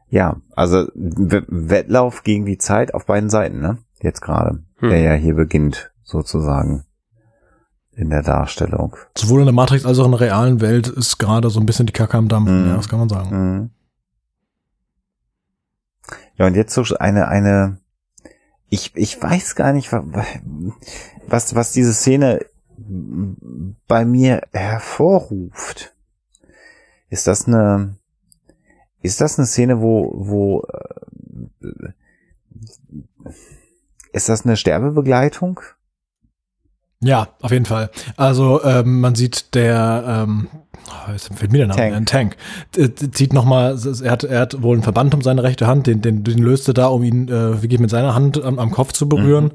ja, 0.10 0.38
also 0.56 0.88
W- 0.96 1.42
Wettlauf 1.48 2.24
gegen 2.24 2.46
die 2.46 2.58
Zeit 2.58 2.94
auf 2.94 3.06
beiden 3.06 3.30
Seiten, 3.30 3.60
ne? 3.60 3.78
Jetzt 4.02 4.22
gerade, 4.22 4.64
Hm. 4.78 4.90
der 4.90 5.00
ja 5.00 5.14
hier 5.14 5.36
beginnt, 5.36 5.92
sozusagen 6.04 6.84
in 7.96 8.10
der 8.12 8.22
Darstellung. 8.22 8.96
Sowohl 9.18 9.40
in 9.40 9.48
der 9.48 9.56
Matrix 9.56 9.84
als 9.86 9.98
auch 10.00 10.06
in 10.06 10.12
der 10.12 10.20
realen 10.22 10.62
Welt 10.62 10.88
ist 10.88 11.18
gerade 11.18 11.50
so 11.50 11.60
ein 11.60 11.66
bisschen 11.66 11.88
die 11.88 11.94
Kacke 11.94 12.16
am 12.18 12.28
Dampfen, 12.28 12.64
Mhm. 12.64 12.70
ja, 12.70 12.76
das 12.78 12.88
kann 12.90 13.00
man 13.00 13.10
sagen. 13.10 13.30
Mhm. 13.56 13.70
Ja, 16.38 16.46
und 16.48 16.56
jetzt 16.56 16.74
so 16.74 16.84
eine, 16.98 17.28
eine, 17.28 17.80
ich, 18.70 18.96
ich 18.96 19.22
weiß 19.22 19.56
gar 19.56 19.74
nicht, 19.74 19.92
wa- 19.92 20.06
was, 21.28 21.56
was 21.56 21.72
diese 21.72 21.94
Szene 21.94 22.46
bei 23.88 24.06
mir 24.06 24.42
hervorruft. 24.54 25.94
Ist 27.10 27.26
das 27.28 27.48
eine, 27.48 27.96
ist 29.02 29.20
das 29.22 29.38
eine 29.40 29.48
Szene, 29.48 29.82
wo, 29.82 30.12
wo, 30.16 30.68
äh, 31.62 31.92
ist 34.12 34.30
das 34.30 34.46
eine 34.46 34.58
Sterbebegleitung? 34.58 35.60
Ja, 37.00 37.30
auf 37.42 37.52
jeden 37.52 37.66
Fall. 37.66 37.92
Also 38.16 38.64
ähm, 38.64 39.02
man 39.02 39.16
sieht 39.16 39.54
der, 39.56 40.04
ähm, 40.28 40.50
jetzt 41.12 41.30
fällt 41.34 41.52
mir 41.52 41.60
der 41.60 41.68
Name 41.68 41.80
Tank. 41.80 41.96
ein, 41.96 42.06
Tank, 42.06 42.38
äh, 42.78 42.90
zieht 43.12 43.34
nochmal, 43.34 43.78
er 44.04 44.12
hat, 44.12 44.24
er 44.24 44.40
hat 44.40 44.62
wohl 44.62 44.76
einen 44.76 44.84
Verband 44.84 45.14
um 45.14 45.22
seine 45.22 45.44
rechte 45.44 45.68
Hand, 45.68 45.88
den, 45.88 46.02
den, 46.02 46.24
den 46.24 46.38
löste 46.40 46.74
da, 46.74 46.88
um 46.88 47.04
ihn 47.04 47.28
äh, 47.28 47.62
wirklich 47.62 47.80
mit 47.80 47.90
seiner 47.90 48.16
Hand 48.16 48.44
am, 48.44 48.60
am 48.60 48.72
Kopf 48.72 48.94
zu 48.94 49.08
berühren. 49.10 49.52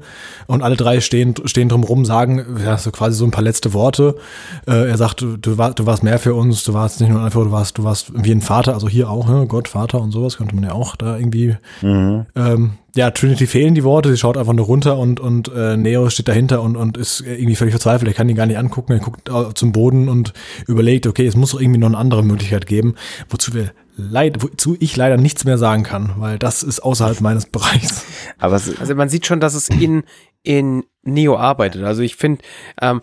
Und 0.47 0.61
alle 0.63 0.75
drei 0.75 1.01
stehen, 1.01 1.35
stehen 1.45 1.69
drumrum, 1.69 2.05
sagen 2.05 2.43
ja, 2.63 2.77
so 2.77 2.91
quasi 2.91 3.17
so 3.17 3.25
ein 3.25 3.31
paar 3.31 3.43
letzte 3.43 3.73
Worte. 3.73 4.15
Äh, 4.67 4.89
er 4.89 4.97
sagt, 4.97 5.21
du, 5.21 5.37
du, 5.37 5.57
war, 5.57 5.73
du 5.73 5.85
warst 5.85 6.03
mehr 6.03 6.19
für 6.19 6.35
uns, 6.35 6.63
du 6.63 6.73
warst 6.73 7.01
nicht 7.01 7.09
nur 7.09 7.21
einfach, 7.21 7.43
du 7.43 7.51
warst, 7.51 7.77
du 7.77 7.83
warst 7.83 8.11
wie 8.15 8.31
ein 8.31 8.41
Vater, 8.41 8.73
also 8.73 8.87
hier 8.89 9.09
auch, 9.09 9.27
ne? 9.27 9.45
Gott, 9.47 9.67
Vater 9.67 10.01
und 10.01 10.11
sowas, 10.11 10.37
könnte 10.37 10.55
man 10.55 10.63
ja 10.63 10.71
auch 10.73 10.95
da 10.95 11.17
irgendwie 11.17 11.57
Mhm. 11.81 12.25
ähm, 12.35 12.71
ja, 12.95 13.09
Trinity 13.09 13.47
fehlen 13.47 13.73
die 13.73 13.83
Worte, 13.83 14.11
sie 14.11 14.17
schaut 14.17 14.37
einfach 14.37 14.53
nur 14.53 14.67
runter 14.67 14.99
und, 14.99 15.19
und 15.19 15.51
äh, 15.55 15.75
Neo 15.77 16.09
steht 16.11 16.27
dahinter 16.27 16.61
und, 16.61 16.75
und 16.75 16.95
ist 16.95 17.21
irgendwie 17.21 17.55
völlig 17.55 17.73
verzweifelt. 17.73 18.07
Er 18.07 18.13
kann 18.13 18.29
ihn 18.29 18.35
gar 18.35 18.45
nicht 18.45 18.57
angucken, 18.57 18.93
er 18.93 18.99
guckt 18.99 19.29
äh, 19.29 19.53
zum 19.55 19.71
Boden 19.71 20.09
und 20.09 20.33
überlegt, 20.67 21.07
okay, 21.07 21.22
es 21.27 21.35
muss 21.35 21.51
doch 21.51 21.61
irgendwie 21.61 21.79
noch 21.79 21.87
eine 21.87 21.97
andere 21.97 22.23
Möglichkeit 22.23 22.65
geben, 22.67 22.95
wozu 23.29 23.53
wir 23.53 23.73
leid, 23.97 24.41
wozu 24.41 24.75
ich 24.79 24.95
leider 24.95 25.17
nichts 25.17 25.45
mehr 25.45 25.57
sagen 25.57 25.83
kann, 25.83 26.13
weil 26.17 26.39
das 26.39 26.63
ist 26.63 26.79
außerhalb 26.81 27.21
meines 27.21 27.45
Bereichs. 27.45 28.05
Aber 28.39 28.55
es, 28.55 28.79
Also 28.79 28.95
man 28.95 29.09
sieht 29.09 29.25
schon, 29.25 29.39
dass 29.39 29.53
es 29.53 29.69
in, 29.69 30.03
in 30.41 30.83
Neo 31.03 31.37
arbeitet. 31.37 31.83
Also 31.83 32.01
ich 32.01 32.15
finde, 32.15 32.43
ähm, 32.81 33.01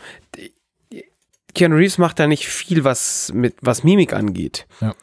Keanu 1.55 1.77
Reeves 1.77 1.99
macht 1.99 2.19
da 2.19 2.27
nicht 2.27 2.47
viel, 2.47 2.85
was 2.85 3.33
mit 3.35 3.55
was 3.61 3.83
Mimik 3.85 4.13
angeht. 4.13 4.67
Ja. 4.81 4.95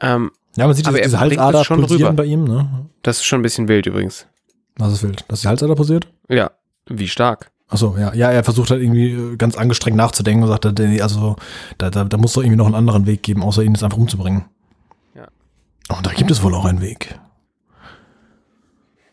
Ähm, 0.00 0.30
Ja, 0.56 0.66
man 0.66 0.74
sieht 0.74 0.86
Aber 0.88 0.96
diese, 0.98 1.16
er 1.16 1.24
diese 1.26 1.38
Halsader 1.38 1.64
schon 1.64 1.80
pulsieren 1.80 2.12
rüber. 2.12 2.22
bei 2.22 2.28
ihm, 2.28 2.44
ne? 2.44 2.86
das 3.02 3.18
ist 3.18 3.24
schon 3.24 3.40
ein 3.40 3.42
bisschen 3.42 3.68
wild 3.68 3.86
übrigens. 3.86 4.26
Was 4.76 4.92
ist 4.94 5.02
wild? 5.02 5.24
Dass 5.28 5.42
die 5.42 5.48
Halsader 5.48 5.74
pulsiert? 5.74 6.08
Ja, 6.28 6.50
wie 6.88 7.08
stark. 7.08 7.51
Achso, 7.72 7.96
ja. 7.98 8.12
Ja, 8.12 8.30
er 8.30 8.44
versucht 8.44 8.70
halt 8.70 8.82
irgendwie 8.82 9.12
äh, 9.12 9.36
ganz 9.36 9.56
angestrengt 9.56 9.96
nachzudenken 9.96 10.42
und 10.42 10.48
sagt, 10.50 10.66
also 11.00 11.36
da, 11.78 11.88
da, 11.88 12.04
da 12.04 12.16
muss 12.18 12.34
doch 12.34 12.42
irgendwie 12.42 12.58
noch 12.58 12.66
einen 12.66 12.74
anderen 12.74 13.06
Weg 13.06 13.22
geben, 13.22 13.42
außer 13.42 13.62
ihn 13.62 13.72
jetzt 13.72 13.82
einfach 13.82 13.96
umzubringen. 13.96 14.44
Ja. 15.14 15.26
Und 15.88 16.06
da 16.06 16.12
gibt 16.12 16.30
es 16.30 16.42
wohl 16.42 16.54
auch 16.54 16.66
einen 16.66 16.82
Weg. 16.82 17.18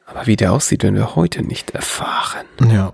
Aber 0.05 0.27
wie 0.27 0.35
der 0.35 0.51
aussieht, 0.51 0.83
werden 0.83 0.95
wir 0.95 1.15
heute 1.15 1.41
nicht 1.41 1.71
erfahren. 1.71 2.45
Ja. 2.69 2.91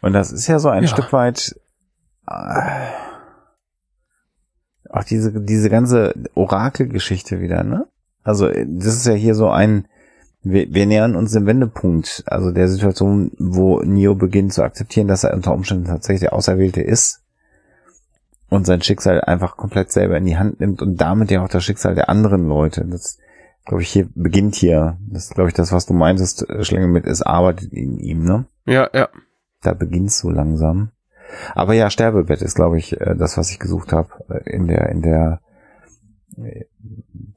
Und 0.00 0.14
das 0.14 0.32
ist 0.32 0.46
ja 0.46 0.58
so 0.58 0.70
ein 0.70 0.84
Ja. 0.84 0.88
Stück 0.88 1.12
weit 1.12 1.54
äh, 2.26 2.88
auch 4.88 5.04
diese, 5.04 5.42
diese 5.42 5.68
ganze 5.68 6.14
Orakelgeschichte 6.34 7.40
wieder, 7.40 7.64
ne? 7.64 7.86
Also 8.22 8.46
äh, 8.46 8.64
das 8.66 8.94
ist 8.94 9.06
ja 9.06 9.12
hier 9.12 9.34
so 9.34 9.50
ein 9.50 9.86
wir, 10.50 10.72
wir 10.72 10.86
nähern 10.86 11.16
uns 11.16 11.32
dem 11.32 11.46
Wendepunkt, 11.46 12.24
also 12.26 12.50
der 12.50 12.68
Situation, 12.68 13.32
wo 13.38 13.80
Neo 13.82 14.14
beginnt 14.14 14.52
zu 14.52 14.62
akzeptieren, 14.62 15.08
dass 15.08 15.24
er 15.24 15.34
unter 15.34 15.52
Umständen 15.52 15.84
tatsächlich 15.84 16.20
der 16.20 16.32
Auserwählte 16.32 16.80
ist 16.80 17.22
und 18.48 18.66
sein 18.66 18.82
Schicksal 18.82 19.20
einfach 19.20 19.56
komplett 19.56 19.92
selber 19.92 20.16
in 20.16 20.24
die 20.24 20.38
Hand 20.38 20.60
nimmt 20.60 20.82
und 20.82 20.96
damit 20.96 21.30
ja 21.30 21.42
auch 21.42 21.48
das 21.48 21.64
Schicksal 21.64 21.94
der 21.94 22.08
anderen 22.08 22.48
Leute. 22.48 22.84
Das, 22.84 23.18
glaube 23.64 23.82
ich, 23.82 23.90
hier 23.90 24.08
beginnt 24.14 24.54
hier. 24.54 24.98
Das 25.10 25.24
ist, 25.24 25.34
glaube 25.34 25.48
ich, 25.48 25.54
das, 25.54 25.72
was 25.72 25.86
du 25.86 25.94
meintest, 25.94 26.48
äh, 26.48 26.64
Schlinge 26.64 26.88
mit, 26.88 27.06
es 27.06 27.22
arbeitet 27.22 27.72
in 27.72 27.98
ihm, 27.98 28.24
ne? 28.24 28.46
Ja, 28.66 28.88
ja. 28.92 29.08
Da 29.62 29.74
beginnt's 29.74 30.18
so 30.18 30.30
langsam. 30.30 30.90
Aber 31.54 31.74
ja, 31.74 31.90
Sterbebett 31.90 32.42
ist, 32.42 32.54
glaube 32.54 32.78
ich, 32.78 32.98
äh, 33.00 33.14
das, 33.16 33.36
was 33.36 33.50
ich 33.50 33.58
gesucht 33.58 33.92
habe 33.92 34.08
äh, 34.30 34.50
in 34.50 34.66
der 34.66 34.88
in 34.88 35.02
der 35.02 35.40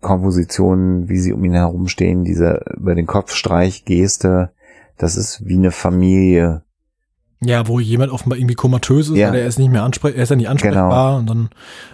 äh, 0.01 0.05
Komposition, 0.07 1.09
wie 1.09 1.17
sie 1.19 1.33
um 1.33 1.43
ihn 1.43 1.53
herumstehen, 1.53 2.23
diese 2.23 2.61
über 2.77 2.95
den 2.95 3.05
Kopfstreich 3.07 3.85
Geste. 3.85 4.51
Das 4.97 5.15
ist 5.15 5.45
wie 5.45 5.55
eine 5.57 5.71
Familie. 5.71 6.63
Ja, 7.43 7.67
wo 7.67 7.79
jemand 7.79 8.11
offenbar 8.11 8.37
irgendwie 8.37 8.53
komatös 8.53 9.09
ist, 9.09 9.17
Ja. 9.17 9.29
oder 9.31 9.39
er 9.39 9.47
ist 9.47 9.57
nicht 9.57 9.71
mehr 9.71 9.81
ansprech 9.81 10.15
er 10.15 10.21
ist 10.21 10.29
ja 10.29 10.35
nicht 10.35 10.47
ansprechbar 10.47 11.17
und 11.17 11.27
dann 11.27 11.49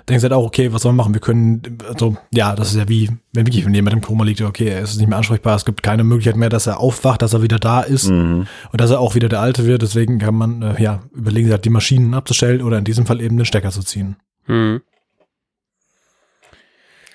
denkst 0.10 0.20
du 0.22 0.24
halt 0.24 0.34
auch, 0.34 0.46
okay, 0.46 0.74
was 0.74 0.82
sollen 0.82 0.96
wir 0.98 1.04
machen? 1.04 1.14
Wir 1.14 1.22
können, 1.22 1.62
also, 1.88 2.18
ja, 2.34 2.54
das 2.54 2.72
ist 2.72 2.76
ja 2.76 2.90
wie, 2.90 3.10
wenn 3.32 3.46
wirklich 3.48 3.66
wenn 3.66 3.74
jemand 3.74 3.96
im 3.96 4.02
Koma 4.02 4.26
liegt, 4.26 4.42
okay, 4.42 4.68
er 4.68 4.82
ist 4.82 4.98
nicht 4.98 5.08
mehr 5.08 5.18
ansprechbar, 5.18 5.56
es 5.56 5.64
gibt 5.64 5.84
keine 5.84 6.04
Möglichkeit 6.04 6.36
mehr, 6.36 6.50
dass 6.50 6.68
er 6.68 6.82
aufwacht, 6.82 7.22
dass 7.22 7.32
er 7.34 7.44
wieder 7.44 7.60
da 7.60 7.80
ist 7.80 8.10
Mhm. 8.10 8.46
und 8.74 8.82
dass 8.82 8.92
er 8.92 9.00
auch 9.00 9.16
wieder 9.16 9.30
der 9.30 9.40
Alte 9.40 9.66
wird, 9.66 9.84
deswegen 9.84 10.20
kann 10.20 10.36
man, 10.36 10.62
äh, 10.64 10.82
ja, 10.84 11.04
überlegen, 11.14 11.50
halt 11.50 11.64
die 11.64 11.70
Maschinen 11.70 12.14
abzustellen 12.14 12.62
oder 12.62 12.78
in 12.78 12.84
diesem 12.84 13.06
Fall 13.06 13.22
eben 13.22 13.38
den 13.38 13.46
Stecker 13.46 13.70
zu 13.72 13.84
ziehen. 13.84 14.18
Hm. 14.48 14.82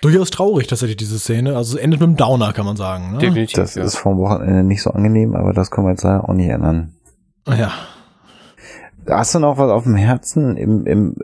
Durchaus 0.02 0.30
traurig 0.30 0.66
tatsächlich 0.66 0.96
diese 0.96 1.16
Szene, 1.20 1.56
also 1.56 1.76
es 1.76 1.82
endet 1.82 2.00
mit 2.00 2.08
einem 2.08 2.16
Downer, 2.16 2.52
kann 2.52 2.66
man 2.66 2.76
sagen. 2.76 3.12
Ne? 3.12 3.18
Definitiv. 3.18 3.56
Das 3.56 3.76
ja. 3.76 3.84
ist 3.84 3.96
vom 3.96 4.18
Wochenende 4.18 4.64
nicht 4.64 4.82
so 4.82 4.90
angenehm, 4.90 5.36
aber 5.36 5.52
das 5.52 5.70
können 5.70 5.86
wir 5.86 5.92
jetzt 5.92 6.02
leider 6.02 6.28
auch 6.28 6.34
nicht 6.34 6.48
ändern. 6.48 6.92
Ja. 7.46 7.70
Hast 9.08 9.34
du 9.34 9.38
noch 9.38 9.58
was 9.58 9.70
auf 9.70 9.84
dem 9.84 9.94
Herzen 9.94 10.56
im, 10.56 10.86
im 10.86 11.14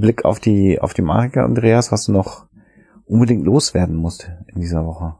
Blick 0.00 0.24
auf 0.24 0.38
die 0.38 0.80
auf 0.80 0.94
die 0.94 1.02
Marke, 1.02 1.42
Andreas, 1.42 1.90
was 1.90 2.06
du 2.06 2.12
noch 2.12 2.46
unbedingt 3.06 3.44
loswerden 3.44 3.96
musst 3.96 4.30
in 4.46 4.60
dieser 4.60 4.86
Woche? 4.86 5.16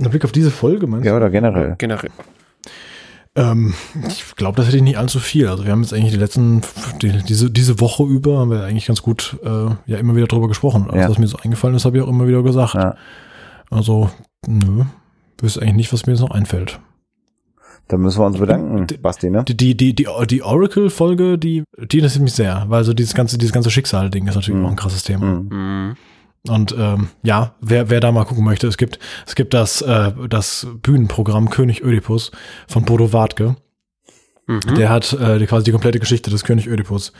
Ein 0.00 0.10
Blick 0.10 0.24
auf 0.24 0.32
diese 0.32 0.52
Folge, 0.52 0.86
meinst 0.86 1.06
du? 1.06 1.10
Ja, 1.10 1.16
oder 1.16 1.30
generell? 1.30 1.74
Generell. 1.76 2.10
Ähm, 3.38 3.74
ich 4.08 4.34
glaube, 4.36 4.56
das 4.56 4.66
hätte 4.66 4.76
ich 4.78 4.82
nicht 4.82 4.98
allzu 4.98 5.20
viel. 5.20 5.48
Also 5.48 5.64
wir 5.64 5.72
haben 5.72 5.82
jetzt 5.82 5.92
eigentlich 5.92 6.12
die 6.12 6.18
letzten, 6.18 6.62
die, 7.02 7.10
diese, 7.22 7.50
diese 7.50 7.80
Woche 7.80 8.02
über 8.04 8.38
haben 8.38 8.50
wir 8.50 8.64
eigentlich 8.64 8.86
ganz 8.86 9.02
gut 9.02 9.36
äh, 9.44 9.48
ja 9.86 9.98
immer 9.98 10.16
wieder 10.16 10.26
drüber 10.26 10.48
gesprochen. 10.48 10.84
Also 10.88 10.96
Ja. 10.96 11.08
was 11.08 11.18
mir 11.18 11.26
so 11.26 11.38
eingefallen 11.38 11.76
ist, 11.76 11.84
habe 11.84 11.96
ich 11.98 12.02
auch 12.02 12.08
immer 12.08 12.26
wieder 12.26 12.42
gesagt. 12.42 12.74
Ja. 12.74 12.94
Also, 13.70 14.10
nö, 14.46 14.84
wüsste 15.40 15.62
eigentlich 15.62 15.74
nicht, 15.76 15.92
was 15.92 16.06
mir 16.06 16.12
jetzt 16.14 16.20
noch 16.22 16.30
einfällt. 16.30 16.80
Dann 17.88 18.00
müssen 18.00 18.20
wir 18.20 18.26
uns 18.26 18.38
bedanken, 18.38 18.86
Die- 18.86 18.98
Basti, 18.98 19.30
ne? 19.30 19.44
Die, 19.44 19.56
die, 19.56 19.74
die, 19.76 19.94
die, 19.94 20.06
die 20.28 20.42
Oracle-Folge, 20.42 21.38
die, 21.38 21.64
die 21.90 21.98
interessiert 21.98 22.22
mich 22.22 22.34
sehr, 22.34 22.66
weil 22.68 22.84
so 22.84 22.92
dieses 22.92 23.14
ganze, 23.14 23.38
dieses 23.38 23.52
ganze 23.52 23.70
Schicksal-Ding 23.70 24.26
ist 24.26 24.34
natürlich 24.34 24.60
Mhm. 24.60 24.66
auch 24.66 24.70
ein 24.70 24.76
krasses 24.76 25.04
Thema. 25.04 25.24
Mhm. 25.24 25.96
Und 26.48 26.74
ähm, 26.78 27.08
ja, 27.22 27.54
wer, 27.60 27.90
wer 27.90 28.00
da 28.00 28.12
mal 28.12 28.24
gucken 28.24 28.44
möchte, 28.44 28.66
es 28.66 28.76
gibt, 28.76 28.98
es 29.26 29.34
gibt 29.34 29.54
das, 29.54 29.82
äh, 29.82 30.12
das 30.28 30.66
Bühnenprogramm 30.82 31.50
König 31.50 31.82
Ödipus 31.82 32.30
von 32.66 32.84
Bodo 32.84 33.12
Wartke. 33.12 33.56
Mhm. 34.48 34.76
Der 34.76 34.88
hat 34.88 35.12
äh, 35.12 35.44
quasi 35.44 35.64
die 35.64 35.72
komplette 35.72 35.98
Geschichte 35.98 36.30
des 36.30 36.42
König 36.42 36.66
Ödipus 36.66 37.12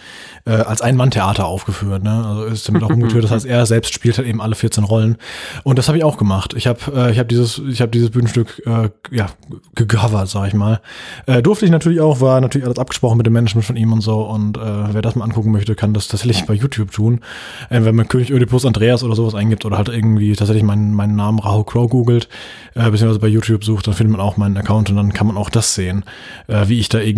äh, 0.46 0.52
als 0.52 0.80
Ein-Mann-Theater 0.80 1.46
aufgeführt. 1.46 2.02
Ne? 2.02 2.24
Also 2.24 2.44
ist 2.44 2.66
damit 2.66 2.82
auch 2.82 2.90
umgetürt. 2.90 3.18
Das 3.28 3.32
heißt, 3.32 3.46
er 3.46 3.66
selbst 3.66 3.92
spielt 3.92 4.16
halt 4.16 4.26
eben 4.26 4.40
alle 4.40 4.54
14 4.54 4.84
Rollen. 4.84 5.18
Und 5.62 5.78
das 5.78 5.88
habe 5.88 5.98
ich 5.98 6.04
auch 6.04 6.16
gemacht. 6.16 6.54
Ich 6.56 6.66
habe 6.66 6.80
äh, 6.94 7.12
ich 7.12 7.18
hab 7.18 7.28
dieses, 7.28 7.58
ich 7.58 7.82
hab 7.82 7.92
dieses 7.92 8.10
Bühnenstück 8.10 8.62
äh, 8.64 8.88
ja, 9.10 9.26
gecovert, 9.74 10.28
sag 10.28 10.48
ich 10.48 10.54
mal. 10.54 10.80
Äh, 11.26 11.42
durfte 11.42 11.66
ich 11.66 11.70
natürlich 11.70 12.00
auch, 12.00 12.22
war 12.22 12.40
natürlich 12.40 12.66
alles 12.66 12.78
abgesprochen 12.78 13.18
mit 13.18 13.26
dem 13.26 13.34
Management 13.34 13.66
von 13.66 13.76
ihm 13.76 13.92
und 13.92 14.00
so. 14.00 14.22
Und 14.22 14.56
äh, 14.56 14.60
wer 14.92 15.02
das 15.02 15.14
mal 15.14 15.24
angucken 15.24 15.52
möchte, 15.52 15.74
kann 15.74 15.92
das 15.92 16.08
tatsächlich 16.08 16.46
bei 16.46 16.54
YouTube 16.54 16.90
tun. 16.92 17.20
Äh, 17.68 17.84
wenn 17.84 17.94
man 17.94 18.08
König 18.08 18.30
Ödipus 18.30 18.64
Andreas 18.64 19.02
oder 19.02 19.14
sowas 19.14 19.34
eingibt 19.34 19.66
oder 19.66 19.76
halt 19.76 19.90
irgendwie 19.90 20.34
tatsächlich 20.34 20.64
meinen, 20.64 20.94
meinen 20.94 21.16
Namen 21.16 21.38
Rahu 21.38 21.64
Crow 21.64 21.90
googelt, 21.90 22.28
äh, 22.74 22.90
beziehungsweise 22.90 23.20
bei 23.20 23.28
YouTube 23.28 23.64
sucht, 23.64 23.86
dann 23.86 23.94
findet 23.94 24.16
man 24.16 24.24
auch 24.24 24.36
meinen 24.36 24.56
Account 24.56 24.88
und 24.90 24.96
dann 24.96 25.12
kann 25.12 25.26
man 25.26 25.36
auch 25.36 25.50
das 25.50 25.74
sehen, 25.74 26.04
äh, 26.46 26.68
wie 26.68 26.78
ich 26.78 26.88
da 26.88 27.00
irgendwie, 27.00 27.17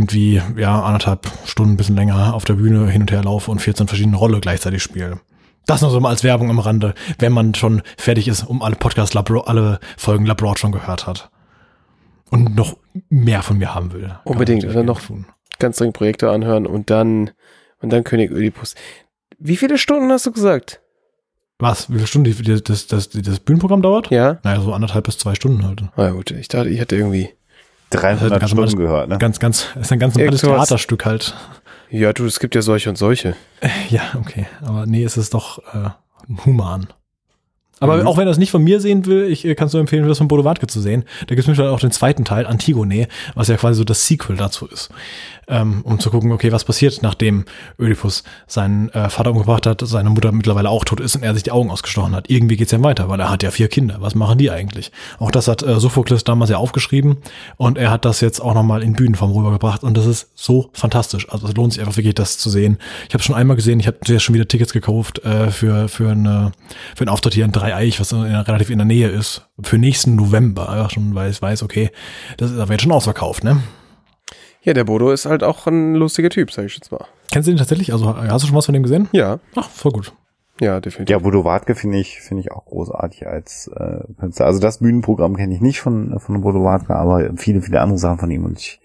ja, 0.57 0.83
anderthalb 0.83 1.27
Stunden, 1.45 1.73
ein 1.75 1.77
bisschen 1.77 1.97
länger 1.97 2.35
auf 2.35 2.45
der 2.45 2.55
Bühne 2.55 2.89
hin 2.91 3.03
und 3.03 3.11
her 3.11 3.23
laufe 3.25 3.51
und 3.51 3.61
14 3.61 3.89
verschiedene 3.89 4.17
Rolle 4.17 4.41
gleichzeitig 4.41 4.83
spiele. 4.83 5.21
Das 5.67 5.83
noch 5.83 5.91
so 5.91 6.01
mal 6.01 6.09
als 6.09 6.25
Werbung 6.25 6.51
am 6.51 6.59
Rande, 6.59 6.95
wenn 7.19 7.33
man 7.33 7.55
schon 7.55 7.83
fertig 7.97 8.29
ist, 8.29 8.43
um 8.45 8.63
alle 8.63 8.77
Podcast 8.77 9.15
Labro 9.15 9.41
alle 9.41 9.79
Folgen 9.97 10.27
Labroad 10.27 10.59
schon 10.59 10.73
gehört 10.73 11.07
hat. 11.07 11.31
Und 12.31 12.55
noch 12.57 12.77
mehr 13.09 13.43
von 13.43 13.59
mir 13.59 13.75
haben 13.75 13.93
will. 13.93 14.15
Unbedingt, 14.25 14.63
natürlich 14.63 14.77
oder 14.77 14.85
noch- 14.85 15.01
tun. 15.01 15.27
Ganz 15.59 15.77
dringend 15.77 15.97
Projekte 15.97 16.31
anhören 16.31 16.67
und 16.67 16.89
dann, 16.91 17.31
und 17.81 17.93
dann 17.93 18.03
König 18.05 18.31
Ödipus. 18.31 18.75
Wie 19.39 19.57
viele 19.57 19.77
Stunden 19.79 20.11
hast 20.11 20.25
du 20.27 20.33
gesagt? 20.33 20.81
Was? 21.59 21.91
Wie 21.91 21.95
viele 21.97 22.07
Stunden 22.07 22.25
die, 22.33 22.43
die, 22.43 22.63
das, 22.63 22.87
das, 22.87 23.11
das 23.11 23.41
Bühnenprogramm 23.41 23.83
dauert? 23.83 24.11
Ja? 24.11 24.39
Naja, 24.43 24.61
so 24.63 24.73
anderthalb 24.73 25.05
bis 25.05 25.19
zwei 25.19 25.35
Stunden 25.35 25.67
halt. 25.67 25.83
Na 25.97 26.11
gut, 26.11 26.31
ich 26.31 26.49
dachte, 26.49 26.71
ich 26.71 26.81
hatte 26.81 26.97
irgendwie. 26.97 27.29
300 27.91 28.41
ganz 28.41 28.51
Stunden 28.51 28.57
normales- 28.57 28.77
gehört, 28.77 29.09
ne? 29.09 29.19
Ganz, 29.19 29.39
ganz, 29.39 29.67
ist 29.81 29.93
ein 29.93 29.99
ganz 29.99 30.15
normales 30.15 30.43
Irgendwas- 30.43 30.69
Theaterstück 30.69 31.05
halt. 31.07 31.35
Ja, 31.91 32.13
du, 32.13 32.25
es 32.27 32.39
gibt 32.39 32.55
ja 32.55 32.63
solche 32.63 32.89
und 32.89 32.97
solche. 32.97 33.35
Ja, 33.91 34.03
okay. 34.19 34.47
Aber 34.63 34.87
nee, 34.87 35.03
es 35.05 35.17
ist 35.17 35.35
doch 35.35 35.59
äh, 35.75 35.91
human. 36.47 36.87
Aber 37.83 37.97
Mhm. 37.97 38.07
auch 38.07 38.19
wenn 38.19 38.29
er 38.29 38.31
es 38.31 38.37
nicht 38.39 38.51
von 38.51 38.63
mir 38.63 38.79
sehen 38.79 39.07
will, 39.07 39.25
ich 39.25 39.45
äh, 39.47 39.55
kann 39.55 39.67
es 39.69 39.73
nur 39.73 39.81
empfehlen, 39.81 40.07
das 40.07 40.19
von 40.19 40.29
Bodo 40.29 40.45
Wartke 40.45 40.67
zu 40.67 40.81
sehen. 40.83 41.05
Da 41.21 41.35
gibt 41.35 41.41
es 41.41 41.47
mittlerweile 41.47 41.75
auch 41.75 41.81
den 41.81 41.91
zweiten 41.91 42.25
Teil, 42.27 42.47
Antigone, 42.47 43.09
was 43.35 43.49
ja 43.49 43.57
quasi 43.57 43.79
so 43.79 43.85
das 43.85 44.07
Sequel 44.07 44.37
dazu 44.37 44.67
ist. 44.67 44.91
Ähm, 45.51 45.81
um 45.83 45.99
zu 45.99 46.11
gucken, 46.11 46.31
okay, 46.31 46.53
was 46.53 46.65
passiert, 46.65 47.03
nachdem 47.03 47.45
Ödipus 47.79 48.23
seinen 48.47 48.89
äh, 48.91 49.11
Vater 49.11 49.33
umgebracht 49.33 49.67
hat, 49.67 49.83
seine 49.85 50.09
Mutter 50.09 50.31
mittlerweile 50.31 50.71
auch 50.71 50.85
tot 50.85 51.01
ist 51.01 51.17
und 51.17 51.25
er 51.25 51.35
sich 51.35 51.43
die 51.43 51.51
Augen 51.51 51.71
ausgestochen 51.71 52.15
hat. 52.15 52.31
Irgendwie 52.31 52.57
geht's 52.57 52.71
ja 52.71 52.81
weiter, 52.83 53.09
weil 53.09 53.19
er 53.19 53.31
hat 53.31 53.43
ja 53.43 53.51
vier 53.51 53.67
Kinder. 53.67 53.97
Was 53.99 54.15
machen 54.15 54.39
die 54.39 54.51
eigentlich? 54.51 54.93
Auch 55.19 55.33
das 55.33 55.49
hat 55.49 55.65
äh, 55.65 55.81
Sophokles 55.81 56.23
damals 56.23 56.51
ja 56.51 56.59
aufgeschrieben 56.59 57.17
und 57.57 57.79
er 57.79 57.91
hat 57.91 58.05
das 58.05 58.21
jetzt 58.21 58.41
auch 58.41 58.55
nochmal 58.55 58.85
in 58.85 58.93
Bühnenform 58.93 59.33
rübergebracht 59.33 59.83
und 59.83 59.97
das 59.97 60.07
ist 60.07 60.31
so 60.37 60.71
fantastisch. 60.73 61.29
Also 61.31 61.49
es 61.49 61.55
lohnt 61.55 61.73
sich 61.73 61.83
einfach 61.83 61.97
wirklich, 61.97 62.15
das 62.15 62.39
zu 62.39 62.49
sehen. 62.49 62.79
Ich 63.09 63.15
habe 63.15 63.25
schon 63.25 63.35
einmal 63.35 63.57
gesehen, 63.57 63.81
ich 63.81 63.89
habe 63.89 63.99
ja 64.07 64.21
schon 64.21 64.37
wieder 64.37 64.47
Tickets 64.47 64.73
gekauft 64.73 65.25
äh, 65.25 65.51
für, 65.51 65.89
für, 65.89 66.11
eine, 66.11 66.53
für 66.95 67.03
einen 67.03 67.09
Auftritt 67.09 67.35
hier 67.35 67.45
in 67.45 67.53
Dreieich, 67.53 67.99
was 67.99 68.13
in, 68.13 68.23
relativ 68.23 68.71
in 68.71 68.79
der 68.79 68.87
Nähe 68.87 69.09
ist, 69.09 69.49
für 69.61 69.79
nächsten 69.79 70.15
November. 70.15 70.69
Ja, 70.77 70.89
schon 70.89 71.13
weiß, 71.13 71.43
weiß, 71.43 71.65
okay, 71.65 71.91
das 72.37 72.53
ist 72.53 72.59
aber 72.61 72.73
jetzt 72.73 72.83
schon 72.83 72.93
ausverkauft, 72.93 73.43
ne? 73.43 73.61
Ja, 74.63 74.75
der 74.75 74.85
Bodo 74.85 75.11
ist 75.11 75.27
halt 75.27 75.43
auch 75.43 75.67
ein 75.67 75.95
lustiger 75.95 76.29
Typ, 76.29 76.51
sag 76.53 76.67
ich 76.67 76.75
jetzt 76.77 76.93
mal. 76.93 77.07
Kennst 77.33 77.47
du 77.49 77.53
den 77.53 77.59
tatsächlich? 77.59 77.93
Also 77.93 78.15
hast 78.15 78.43
du 78.43 78.49
schon 78.49 78.57
was 78.57 78.67
von 78.67 78.73
dem 78.75 78.83
gesehen? 78.83 79.09
Ja, 79.13 79.39
Ach, 79.57 79.69
voll 79.71 79.93
gut. 79.93 80.13
ja, 80.61 80.81
definitiv. 80.81 81.11
Ja, 81.11 81.19
Bodo 81.19 81.45
Wartke 81.45 81.75
finde 81.75 81.99
ich, 81.99 82.21
finde 82.21 82.43
ich 82.43 82.53
auch 82.53 82.67
großartig 82.67 83.27
als 83.27 83.69
äh, 83.75 84.01
Künstler. 84.19 84.47
Also 84.47 84.61
das 84.61 84.79
Bühnenprogramm 84.79 85.37
kenne 85.37 85.55
ich 85.55 85.61
nicht 85.61 85.81
von, 85.81 86.19
von 86.21 86.41
Bodo 86.43 86.63
Wartke, 86.63 86.95
aber 86.95 87.31
viele, 87.37 87.63
viele 87.63 87.81
andere 87.81 87.99
Sachen 87.99 88.19
von 88.19 88.31
ihm 88.31 88.45
und 88.45 88.59
ich 88.59 88.81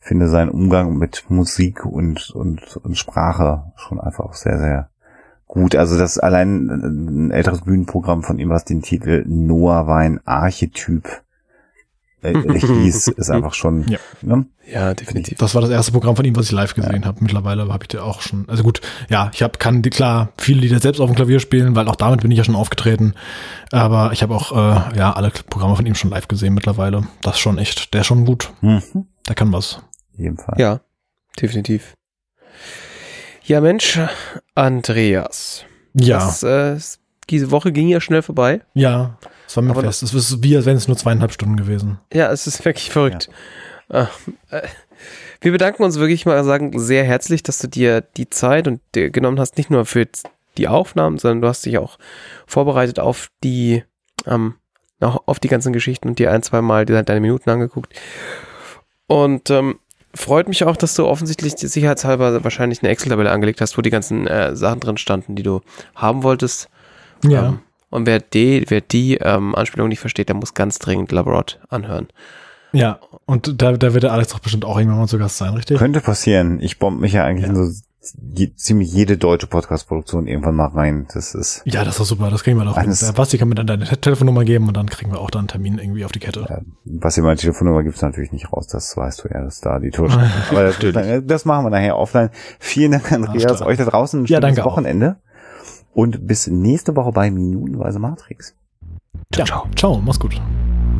finde 0.00 0.28
seinen 0.28 0.50
Umgang 0.50 0.96
mit 0.96 1.24
Musik 1.28 1.84
und, 1.84 2.30
und, 2.30 2.76
und 2.76 2.96
Sprache 2.96 3.72
schon 3.76 4.00
einfach 4.00 4.24
auch 4.24 4.34
sehr, 4.34 4.58
sehr 4.58 4.88
gut. 5.46 5.74
Also 5.74 5.98
das 5.98 6.18
allein 6.18 6.68
ein 6.70 7.30
älteres 7.32 7.62
Bühnenprogramm 7.62 8.22
von 8.22 8.38
ihm, 8.38 8.48
was 8.48 8.64
den 8.64 8.82
Titel 8.82 9.24
Noah 9.26 9.86
war 9.88 9.98
ein 9.98 10.20
Archetyp 10.24 11.22
äh, 12.34 12.58
hieß, 12.60 13.08
ist 13.08 13.30
einfach 13.30 13.54
schon, 13.54 13.86
Ja. 13.88 13.98
ne? 14.22 14.46
Ja, 14.70 14.94
definitiv. 14.94 15.38
Das 15.38 15.54
war 15.54 15.60
das 15.62 15.70
erste 15.70 15.92
Programm 15.92 16.16
von 16.16 16.24
ihm, 16.24 16.34
was 16.34 16.46
ich 16.46 16.52
live 16.52 16.74
gesehen 16.74 17.04
habe. 17.06 17.18
Mittlerweile 17.22 17.68
habe 17.72 17.84
ich 17.84 17.88
da 17.88 18.02
auch 18.02 18.20
schon. 18.20 18.48
Also 18.48 18.64
gut, 18.64 18.80
ja, 19.08 19.30
ich 19.32 19.42
habe 19.42 19.58
kann 19.58 19.82
die 19.82 19.90
klar 19.90 20.30
viele 20.38 20.60
Lieder 20.60 20.80
selbst 20.80 20.98
auf 21.00 21.08
dem 21.08 21.14
Klavier 21.14 21.38
spielen, 21.38 21.76
weil 21.76 21.86
auch 21.86 21.94
damit 21.96 22.22
bin 22.22 22.30
ich 22.32 22.38
ja 22.38 22.42
schon 22.44 22.56
aufgetreten. 22.56 23.14
Aber 23.70 24.10
ich 24.12 24.22
habe 24.22 24.34
auch 24.34 24.50
äh, 24.52 24.98
ja 24.98 25.12
alle 25.12 25.30
Programme 25.48 25.76
von 25.76 25.86
ihm 25.86 25.94
schon 25.94 26.10
live 26.10 26.26
gesehen 26.26 26.54
mittlerweile. 26.54 27.06
Das 27.22 27.34
ist 27.36 27.40
schon 27.40 27.58
echt, 27.58 27.94
der 27.94 28.00
ist 28.00 28.08
schon 28.08 28.24
gut. 28.24 28.50
Mhm. 28.60 28.82
Der 29.28 29.34
kann 29.36 29.52
was. 29.52 29.80
In 30.16 30.24
jedem 30.24 30.38
Fall. 30.38 30.56
Ja, 30.58 30.80
definitiv. 31.40 31.94
Ja, 33.44 33.60
Mensch, 33.60 34.00
Andreas. 34.56 35.64
Ja, 35.94 36.18
Das, 36.18 36.42
äh, 36.42 36.76
diese 37.30 37.50
Woche 37.52 37.70
ging 37.72 37.88
ja 37.88 38.00
schnell 38.00 38.22
vorbei. 38.22 38.62
ja. 38.74 39.16
Es 39.46 39.56
war 39.56 39.62
mir 39.62 39.74
fest. 39.74 40.02
Es 40.02 40.12
ist 40.12 40.42
wie, 40.42 40.56
als 40.56 40.66
wären 40.66 40.76
es 40.76 40.88
nur 40.88 40.96
zweieinhalb 40.96 41.32
Stunden 41.32 41.56
gewesen. 41.56 41.98
Ja, 42.12 42.30
es 42.30 42.46
ist 42.46 42.64
wirklich 42.64 42.90
verrückt. 42.90 43.28
Ah, 43.88 44.08
äh, 44.50 44.62
wir 45.40 45.52
bedanken 45.52 45.84
uns 45.84 45.98
wirklich 45.98 46.26
mal 46.26 46.42
sagen 46.44 46.78
sehr 46.78 47.04
herzlich, 47.04 47.42
dass 47.42 47.58
du 47.58 47.68
dir 47.68 48.00
die 48.00 48.30
Zeit 48.30 48.66
und 48.66 48.80
dir 48.94 49.10
genommen 49.10 49.38
hast, 49.38 49.56
nicht 49.56 49.70
nur 49.70 49.84
für 49.84 50.06
die 50.58 50.68
Aufnahmen, 50.68 51.18
sondern 51.18 51.42
du 51.42 51.48
hast 51.48 51.64
dich 51.66 51.78
auch 51.78 51.98
vorbereitet 52.46 52.98
auf 52.98 53.28
die, 53.44 53.84
ähm, 54.26 54.54
auf 55.00 55.38
die 55.38 55.48
ganzen 55.48 55.72
Geschichten 55.72 56.08
und 56.08 56.18
dir 56.18 56.32
ein, 56.32 56.42
zwei 56.42 56.62
Mal 56.62 56.86
deine, 56.86 57.04
deine 57.04 57.20
Minuten 57.20 57.50
angeguckt. 57.50 57.94
Und 59.06 59.50
ähm, 59.50 59.78
freut 60.14 60.48
mich 60.48 60.64
auch, 60.64 60.76
dass 60.76 60.94
du 60.94 61.06
offensichtlich 61.06 61.54
sicherheitshalber 61.56 62.42
wahrscheinlich 62.42 62.82
eine 62.82 62.90
Excel-Tabelle 62.90 63.30
angelegt 63.30 63.60
hast, 63.60 63.76
wo 63.76 63.82
die 63.82 63.90
ganzen 63.90 64.26
äh, 64.26 64.56
Sachen 64.56 64.80
drin 64.80 64.96
standen, 64.96 65.36
die 65.36 65.42
du 65.42 65.60
haben 65.94 66.22
wolltest. 66.22 66.68
Ja. 67.22 67.48
Ähm, 67.48 67.60
Und 67.90 68.06
wer 68.06 68.20
die, 68.20 68.64
wer 68.68 68.80
die 68.80 69.16
ähm, 69.16 69.54
Anspielung 69.54 69.88
nicht 69.88 70.00
versteht, 70.00 70.28
der 70.28 70.36
muss 70.36 70.54
ganz 70.54 70.78
dringend 70.78 71.12
Labrot 71.12 71.60
anhören. 71.68 72.08
Ja, 72.72 72.98
und 73.26 73.62
da, 73.62 73.72
da 73.72 73.94
wird 73.94 74.02
der 74.02 74.12
Alex 74.12 74.32
doch 74.32 74.40
bestimmt 74.40 74.64
auch 74.64 74.76
irgendwann 74.78 74.98
mal 75.00 75.08
zu 75.08 75.18
Gast 75.18 75.38
sein, 75.38 75.54
richtig? 75.54 75.78
Könnte 75.78 76.00
passieren. 76.00 76.60
Ich 76.60 76.78
bombe 76.78 77.00
mich 77.00 77.12
ja 77.12 77.24
eigentlich 77.24 77.46
in 77.48 77.54
so 77.56 77.72
je, 78.34 78.52
ziemlich 78.54 78.92
jede 78.92 79.16
deutsche 79.16 79.46
Podcast-Produktion 79.46 80.26
irgendwann 80.26 80.56
mal 80.56 80.66
rein. 80.66 81.06
Das 81.14 81.34
ist. 81.34 81.62
Ja, 81.64 81.84
das 81.84 81.98
ist 81.98 82.08
super, 82.08 82.28
das 82.28 82.42
kriegen 82.44 82.58
wir 82.58 82.64
doch. 82.64 82.76
Eines- 82.76 83.10
Basti 83.12 83.38
kann 83.38 83.48
mir 83.48 83.54
dann 83.54 83.66
deine 83.66 83.84
Te- 83.84 83.96
Telefonnummer 83.98 84.44
geben 84.44 84.68
und 84.68 84.76
dann 84.76 84.90
kriegen 84.90 85.10
wir 85.12 85.20
auch 85.20 85.30
dann 85.30 85.42
einen 85.42 85.48
Termin 85.48 85.78
irgendwie 85.78 86.04
auf 86.04 86.12
die 86.12 86.18
Kette. 86.18 86.44
Ja, 86.48 86.60
was 86.84 87.16
ihr 87.16 87.22
meine 87.22 87.36
Telefonnummer 87.36 87.82
gibt's 87.82 88.02
natürlich 88.02 88.32
nicht 88.32 88.52
raus, 88.52 88.66
das 88.66 88.94
weißt 88.96 89.24
du 89.24 89.28
ja, 89.32 89.42
das 89.42 89.54
ist 89.54 89.64
da 89.66 89.78
die 89.78 89.90
Tour. 89.90 90.10
Aber 90.50 90.64
das, 90.64 91.22
das 91.24 91.44
machen 91.46 91.64
wir 91.66 91.70
nachher 91.70 91.96
offline. 91.96 92.30
Vielen 92.58 92.92
Dank, 92.92 93.10
Andreas, 93.10 93.56
klar. 93.58 93.68
euch 93.68 93.78
da 93.78 93.84
draußen 93.86 94.20
ein 94.20 94.26
Ja, 94.26 94.40
schönes 94.40 94.54
danke 94.56 94.66
auch. 94.66 94.76
Und 95.96 96.26
bis 96.26 96.46
nächste 96.46 96.94
Woche 96.94 97.10
bei 97.10 97.30
Minutenweise 97.30 97.98
Matrix. 97.98 98.54
Ja, 99.34 99.64
ciao, 99.74 100.02
mach's 100.04 100.20
gut. 100.20 100.38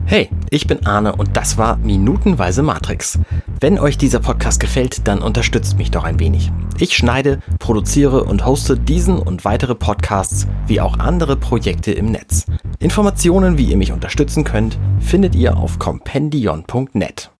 Hey, 0.06 0.30
ich 0.48 0.66
bin 0.66 0.86
Arne 0.86 1.14
und 1.14 1.36
das 1.36 1.58
war 1.58 1.76
Minutenweise 1.76 2.62
Matrix. 2.62 3.18
Wenn 3.60 3.78
euch 3.78 3.98
dieser 3.98 4.20
Podcast 4.20 4.58
gefällt, 4.58 5.06
dann 5.06 5.20
unterstützt 5.20 5.76
mich 5.76 5.90
doch 5.90 6.04
ein 6.04 6.18
wenig. 6.18 6.50
Ich 6.78 6.96
schneide, 6.96 7.40
produziere 7.58 8.24
und 8.24 8.46
hoste 8.46 8.78
diesen 8.78 9.18
und 9.18 9.44
weitere 9.44 9.74
Podcasts 9.74 10.46
wie 10.66 10.80
auch 10.80 10.98
andere 10.98 11.36
Projekte 11.36 11.92
im 11.92 12.06
Netz. 12.06 12.46
Informationen, 12.78 13.58
wie 13.58 13.66
ihr 13.66 13.76
mich 13.76 13.92
unterstützen 13.92 14.44
könnt, 14.44 14.78
findet 15.00 15.34
ihr 15.34 15.58
auf 15.58 15.78
compendion.net. 15.78 17.30